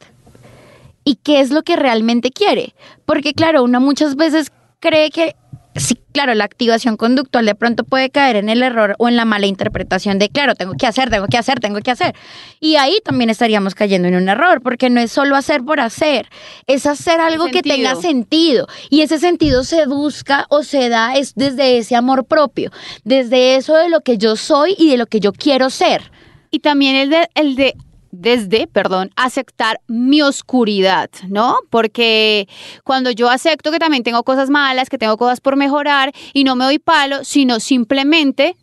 y 1.04 1.16
qué 1.16 1.40
es 1.40 1.50
lo 1.50 1.62
que 1.62 1.76
realmente 1.76 2.30
quiere. 2.30 2.74
Porque 3.04 3.34
claro, 3.34 3.62
uno 3.62 3.80
muchas 3.80 4.16
veces 4.16 4.50
cree 4.80 5.10
que 5.10 5.36
sí, 5.78 5.98
claro, 6.12 6.34
la 6.34 6.44
activación 6.44 6.96
conductual 6.96 7.46
de 7.46 7.54
pronto 7.54 7.84
puede 7.84 8.10
caer 8.10 8.36
en 8.36 8.48
el 8.48 8.62
error 8.62 8.94
o 8.98 9.08
en 9.08 9.16
la 9.16 9.24
mala 9.24 9.46
interpretación 9.46 10.18
de, 10.18 10.28
claro, 10.28 10.54
tengo 10.54 10.74
que 10.78 10.86
hacer, 10.86 11.10
tengo 11.10 11.26
que 11.26 11.38
hacer, 11.38 11.60
tengo 11.60 11.80
que 11.80 11.90
hacer. 11.90 12.14
Y 12.60 12.76
ahí 12.76 12.98
también 13.04 13.30
estaríamos 13.30 13.74
cayendo 13.74 14.08
en 14.08 14.16
un 14.16 14.28
error, 14.28 14.62
porque 14.62 14.90
no 14.90 15.00
es 15.00 15.12
solo 15.12 15.36
hacer 15.36 15.62
por 15.62 15.80
hacer, 15.80 16.28
es 16.66 16.86
hacer 16.86 17.20
algo 17.20 17.46
que 17.46 17.62
tenga 17.62 17.94
sentido. 17.96 18.66
Y 18.90 19.02
ese 19.02 19.18
sentido 19.18 19.64
se 19.64 19.86
busca 19.86 20.46
o 20.48 20.62
se 20.62 20.88
da 20.88 21.14
es 21.14 21.34
desde 21.34 21.78
ese 21.78 21.96
amor 21.96 22.24
propio, 22.24 22.70
desde 23.04 23.56
eso 23.56 23.74
de 23.74 23.88
lo 23.88 24.00
que 24.00 24.18
yo 24.18 24.36
soy 24.36 24.74
y 24.78 24.90
de 24.90 24.96
lo 24.96 25.06
que 25.06 25.20
yo 25.20 25.32
quiero 25.32 25.70
ser. 25.70 26.10
Y 26.50 26.60
también 26.60 26.96
el 26.96 27.10
de, 27.10 27.28
el 27.34 27.56
de 27.56 27.74
desde, 28.10 28.66
perdón, 28.66 29.10
aceptar 29.16 29.80
mi 29.86 30.22
oscuridad, 30.22 31.10
¿no? 31.28 31.58
Porque 31.70 32.48
cuando 32.84 33.10
yo 33.10 33.28
acepto 33.28 33.70
que 33.70 33.78
también 33.78 34.02
tengo 34.02 34.22
cosas 34.22 34.50
malas, 34.50 34.88
que 34.88 34.98
tengo 34.98 35.16
cosas 35.16 35.40
por 35.40 35.56
mejorar 35.56 36.12
y 36.32 36.44
no 36.44 36.56
me 36.56 36.64
doy 36.64 36.78
palo, 36.78 37.24
sino 37.24 37.60
simplemente 37.60 38.56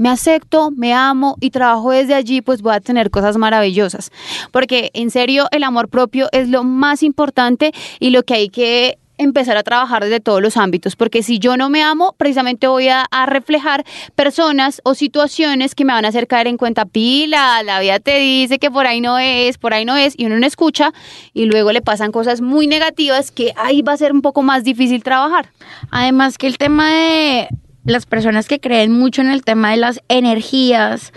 me 0.00 0.08
acepto, 0.08 0.70
me 0.70 0.94
amo 0.94 1.36
y 1.40 1.50
trabajo 1.50 1.90
desde 1.90 2.14
allí, 2.14 2.40
pues 2.40 2.62
voy 2.62 2.74
a 2.74 2.80
tener 2.80 3.10
cosas 3.10 3.36
maravillosas. 3.36 4.10
Porque 4.50 4.90
en 4.94 5.10
serio, 5.10 5.46
el 5.50 5.62
amor 5.62 5.90
propio 5.90 6.28
es 6.32 6.48
lo 6.48 6.64
más 6.64 7.02
importante 7.02 7.72
y 7.98 8.08
lo 8.08 8.22
que 8.22 8.32
hay 8.32 8.48
que 8.48 8.98
empezar 9.20 9.56
a 9.56 9.62
trabajar 9.62 10.02
desde 10.02 10.20
todos 10.20 10.40
los 10.40 10.56
ámbitos, 10.56 10.96
porque 10.96 11.22
si 11.22 11.38
yo 11.38 11.56
no 11.56 11.68
me 11.68 11.82
amo, 11.82 12.14
precisamente 12.16 12.66
voy 12.66 12.88
a, 12.88 13.06
reflejar 13.26 13.84
personas 14.14 14.80
o 14.82 14.94
situaciones 14.94 15.74
que 15.74 15.84
me 15.84 15.92
van 15.92 16.04
a 16.04 16.08
hacer 16.08 16.26
caer 16.26 16.46
en 16.46 16.56
cuenta 16.56 16.86
pila, 16.86 17.62
la 17.62 17.78
vida 17.80 18.00
te 18.00 18.18
dice 18.18 18.58
que 18.58 18.70
por 18.70 18.86
ahí 18.86 19.00
no 19.00 19.18
es, 19.18 19.58
por 19.58 19.74
ahí 19.74 19.84
no 19.84 19.94
es, 19.96 20.14
y 20.16 20.24
uno 20.26 20.38
no 20.38 20.46
escucha, 20.46 20.92
y 21.34 21.44
luego 21.44 21.70
le 21.72 21.82
pasan 21.82 22.12
cosas 22.12 22.40
muy 22.40 22.66
negativas 22.66 23.30
que 23.30 23.52
ahí 23.56 23.82
va 23.82 23.92
a 23.92 23.96
ser 23.98 24.12
un 24.12 24.22
poco 24.22 24.42
más 24.42 24.64
difícil 24.64 25.02
trabajar. 25.02 25.50
Además 25.90 26.38
que 26.38 26.46
el 26.46 26.56
tema 26.56 26.90
de 26.90 27.48
las 27.84 28.06
personas 28.06 28.46
que 28.46 28.60
creen 28.60 28.92
mucho 28.92 29.22
en 29.22 29.30
el 29.30 29.42
tema 29.42 29.70
de 29.70 29.76
las 29.76 30.00
energías, 30.08 31.12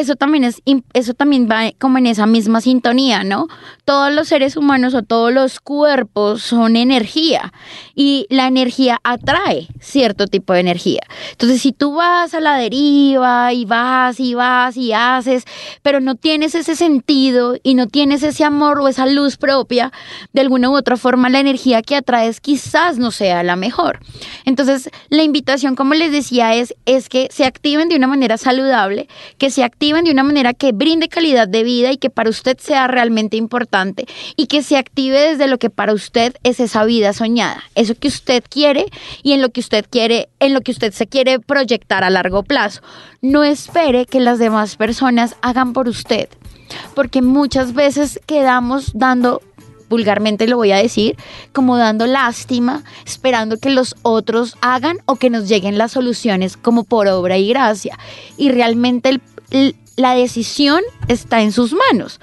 eso 0.00 0.16
también 0.16 0.44
es 0.44 0.60
eso 0.92 1.14
también 1.14 1.48
va 1.48 1.70
como 1.78 1.98
en 1.98 2.06
esa 2.06 2.26
misma 2.26 2.60
sintonía, 2.60 3.22
¿no? 3.22 3.46
Todos 3.84 4.12
los 4.12 4.28
seres 4.28 4.56
humanos 4.56 4.94
o 4.94 5.02
todos 5.02 5.32
los 5.32 5.60
cuerpos 5.60 6.42
son 6.42 6.76
energía 6.76 7.52
y 7.94 8.26
la 8.28 8.46
energía 8.46 9.00
atrae 9.04 9.68
cierto 9.80 10.26
tipo 10.26 10.52
de 10.52 10.60
energía. 10.60 11.02
Entonces, 11.30 11.62
si 11.62 11.72
tú 11.72 11.94
vas 11.94 12.34
a 12.34 12.40
la 12.40 12.56
deriva 12.56 13.52
y 13.52 13.64
vas 13.64 14.18
y 14.18 14.34
vas 14.34 14.76
y 14.76 14.92
haces, 14.92 15.44
pero 15.82 16.00
no 16.00 16.16
tienes 16.16 16.54
ese 16.54 16.74
sentido 16.74 17.56
y 17.62 17.74
no 17.74 17.86
tienes 17.86 18.22
ese 18.22 18.44
amor 18.44 18.80
o 18.80 18.88
esa 18.88 19.06
luz 19.06 19.36
propia, 19.36 19.92
de 20.32 20.40
alguna 20.40 20.70
u 20.70 20.76
otra 20.76 20.96
forma 20.96 21.28
la 21.28 21.40
energía 21.40 21.82
que 21.82 21.96
atraes 21.96 22.40
quizás 22.40 22.98
no 22.98 23.10
sea 23.10 23.42
la 23.42 23.54
mejor. 23.54 24.00
Entonces, 24.44 24.90
la 25.08 25.22
invitación, 25.22 25.76
como 25.76 25.94
les 25.94 26.10
decía, 26.10 26.54
es 26.54 26.74
es 26.84 27.08
que 27.08 27.28
se 27.30 27.44
activen 27.44 27.88
de 27.88 27.96
una 27.96 28.06
manera 28.06 28.38
saludable, 28.38 29.08
que 29.38 29.50
se 29.50 29.62
activen 29.62 29.83
de 29.92 30.10
una 30.10 30.22
manera 30.22 30.54
que 30.54 30.72
brinde 30.72 31.08
calidad 31.08 31.46
de 31.46 31.62
vida 31.62 31.92
y 31.92 31.98
que 31.98 32.08
para 32.08 32.30
usted 32.30 32.56
sea 32.58 32.86
realmente 32.86 33.36
importante 33.36 34.06
y 34.34 34.46
que 34.46 34.62
se 34.62 34.78
active 34.78 35.20
desde 35.20 35.46
lo 35.46 35.58
que 35.58 35.68
para 35.68 35.92
usted 35.92 36.34
es 36.42 36.58
esa 36.58 36.84
vida 36.84 37.12
soñada, 37.12 37.62
eso 37.74 37.94
que 37.94 38.08
usted 38.08 38.42
quiere 38.48 38.86
y 39.22 39.32
en 39.32 39.42
lo 39.42 39.50
que 39.50 39.60
usted 39.60 39.84
quiere, 39.88 40.30
en 40.40 40.54
lo 40.54 40.62
que 40.62 40.72
usted 40.72 40.92
se 40.92 41.06
quiere 41.06 41.38
proyectar 41.38 42.02
a 42.02 42.10
largo 42.10 42.42
plazo. 42.42 42.80
No 43.20 43.44
espere 43.44 44.06
que 44.06 44.20
las 44.20 44.38
demás 44.38 44.76
personas 44.76 45.36
hagan 45.42 45.74
por 45.74 45.86
usted, 45.86 46.28
porque 46.94 47.20
muchas 47.20 47.74
veces 47.74 48.18
quedamos 48.26 48.92
dando 48.94 49.42
vulgarmente 49.88 50.46
lo 50.46 50.56
voy 50.56 50.72
a 50.72 50.76
decir, 50.76 51.16
como 51.52 51.76
dando 51.76 52.06
lástima, 52.06 52.82
esperando 53.04 53.58
que 53.58 53.70
los 53.70 53.96
otros 54.02 54.56
hagan 54.60 54.98
o 55.06 55.16
que 55.16 55.30
nos 55.30 55.48
lleguen 55.48 55.78
las 55.78 55.92
soluciones 55.92 56.56
como 56.56 56.84
por 56.84 57.08
obra 57.08 57.38
y 57.38 57.48
gracia. 57.48 57.98
Y 58.36 58.50
realmente 58.50 59.20
la 59.96 60.14
decisión 60.14 60.82
está 61.08 61.42
en 61.42 61.52
sus 61.52 61.72
manos. 61.72 62.20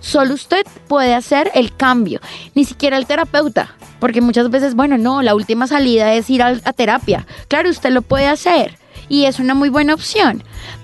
Solo 0.00 0.34
usted 0.34 0.64
puede 0.86 1.14
hacer 1.14 1.50
el 1.54 1.74
cambio, 1.74 2.20
ni 2.54 2.64
siquiera 2.64 2.96
el 2.96 3.06
terapeuta. 3.06 3.74
Porque 3.98 4.20
muchas 4.20 4.48
veces, 4.48 4.74
bueno, 4.74 4.96
no, 4.96 5.22
la 5.22 5.34
última 5.34 5.66
salida 5.66 6.14
es 6.14 6.30
ir 6.30 6.42
a 6.42 6.54
terapia. 6.72 7.26
Claro, 7.48 7.68
usted 7.68 7.90
lo 7.90 8.02
puede 8.02 8.28
hacer 8.28 8.78
y 9.08 9.24
es 9.24 9.38
una 9.38 9.54
muy 9.54 9.68
buena 9.68 9.94
opción. 9.94 10.42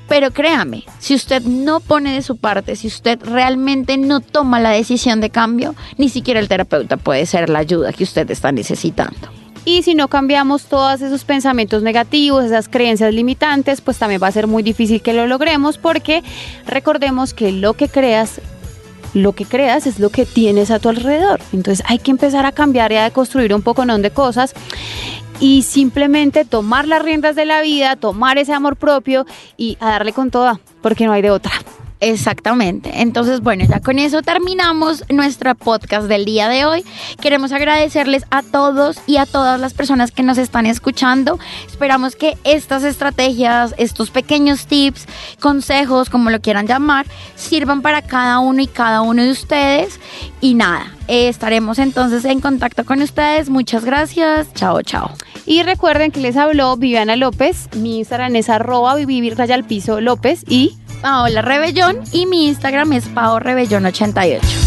Pero 0.08 0.30
créame, 0.32 0.84
si 0.98 1.14
usted 1.14 1.42
no 1.42 1.80
pone 1.80 2.14
de 2.14 2.22
su 2.22 2.36
parte, 2.36 2.76
si 2.76 2.86
usted 2.88 3.18
realmente 3.24 3.96
no 3.96 4.20
toma 4.20 4.60
la 4.60 4.70
decisión 4.70 5.20
de 5.20 5.30
cambio, 5.30 5.74
ni 5.96 6.08
siquiera 6.08 6.40
el 6.40 6.48
terapeuta 6.48 6.96
puede 6.96 7.24
ser 7.26 7.48
la 7.48 7.60
ayuda 7.60 7.92
que 7.92 8.04
usted 8.04 8.30
está 8.30 8.52
necesitando. 8.52 9.28
Y 9.64 9.82
si 9.82 9.94
no 9.94 10.08
cambiamos 10.08 10.64
todos 10.64 11.00
esos 11.00 11.24
pensamientos 11.24 11.82
negativos, 11.82 12.44
esas 12.44 12.68
creencias 12.68 13.14
limitantes, 13.14 13.80
pues 13.80 13.96
también 13.98 14.22
va 14.22 14.26
a 14.26 14.32
ser 14.32 14.46
muy 14.46 14.62
difícil 14.62 15.00
que 15.00 15.14
lo 15.14 15.26
logremos 15.26 15.78
porque 15.78 16.22
recordemos 16.66 17.32
que 17.32 17.50
lo 17.50 17.72
que 17.72 17.88
creas 17.88 18.40
lo 19.14 19.32
que 19.32 19.44
creas 19.44 19.86
es 19.86 20.00
lo 20.00 20.10
que 20.10 20.26
tienes 20.26 20.72
a 20.72 20.80
tu 20.80 20.88
alrededor. 20.88 21.40
Entonces 21.52 21.84
hay 21.88 21.98
que 21.98 22.10
empezar 22.10 22.46
a 22.46 22.52
cambiar 22.52 22.92
y 22.92 22.96
a 22.96 23.10
construir 23.10 23.54
un 23.54 23.62
poco 23.62 23.86
de 23.86 24.10
cosas 24.10 24.54
y 25.44 25.60
simplemente 25.60 26.46
tomar 26.46 26.88
las 26.88 27.02
riendas 27.02 27.36
de 27.36 27.44
la 27.44 27.60
vida, 27.60 27.96
tomar 27.96 28.38
ese 28.38 28.54
amor 28.54 28.76
propio 28.76 29.26
y 29.58 29.76
a 29.78 29.90
darle 29.90 30.14
con 30.14 30.30
toda, 30.30 30.58
porque 30.80 31.04
no 31.04 31.12
hay 31.12 31.20
de 31.20 31.30
otra. 31.30 31.52
Exactamente. 32.00 33.02
Entonces, 33.02 33.40
bueno, 33.40 33.64
ya 33.68 33.80
con 33.80 33.98
eso 33.98 34.22
terminamos 34.22 35.04
nuestro 35.10 35.54
podcast 35.54 36.08
del 36.08 36.24
día 36.24 36.48
de 36.48 36.64
hoy. 36.64 36.84
Queremos 37.20 37.52
agradecerles 37.52 38.24
a 38.30 38.42
todos 38.42 38.98
y 39.06 39.18
a 39.18 39.26
todas 39.26 39.60
las 39.60 39.74
personas 39.74 40.12
que 40.12 40.22
nos 40.22 40.38
están 40.38 40.64
escuchando. 40.64 41.38
Esperamos 41.66 42.16
que 42.16 42.38
estas 42.44 42.82
estrategias, 42.82 43.74
estos 43.76 44.10
pequeños 44.10 44.66
tips, 44.66 45.06
consejos, 45.40 46.08
como 46.08 46.30
lo 46.30 46.40
quieran 46.40 46.66
llamar, 46.66 47.04
sirvan 47.36 47.82
para 47.82 48.00
cada 48.00 48.38
uno 48.38 48.62
y 48.62 48.66
cada 48.66 49.02
uno 49.02 49.22
de 49.22 49.30
ustedes. 49.30 50.00
Y 50.40 50.54
nada, 50.54 50.94
eh, 51.06 51.28
estaremos 51.28 51.78
entonces 51.78 52.24
en 52.24 52.40
contacto 52.40 52.84
con 52.84 53.02
ustedes. 53.02 53.50
Muchas 53.50 53.84
gracias. 53.84 54.52
Chao, 54.54 54.80
chao. 54.80 55.10
Y 55.46 55.62
recuerden 55.62 56.10
que 56.10 56.20
les 56.20 56.36
habló 56.36 56.76
Viviana 56.76 57.16
López. 57.16 57.68
Mi 57.76 57.98
Instagram 57.98 58.34
es 58.36 58.48
arroba 58.48 58.94
vivir 58.94 59.36
al 59.40 59.64
piso 59.64 60.00
López 60.00 60.44
y 60.48 60.76
Paola 61.02 61.42
Rebellón 61.42 62.00
y 62.12 62.26
mi 62.26 62.46
Instagram 62.46 62.94
es 62.94 63.06
Pao 63.08 63.38
Rebellón 63.38 63.84
88. 63.84 64.63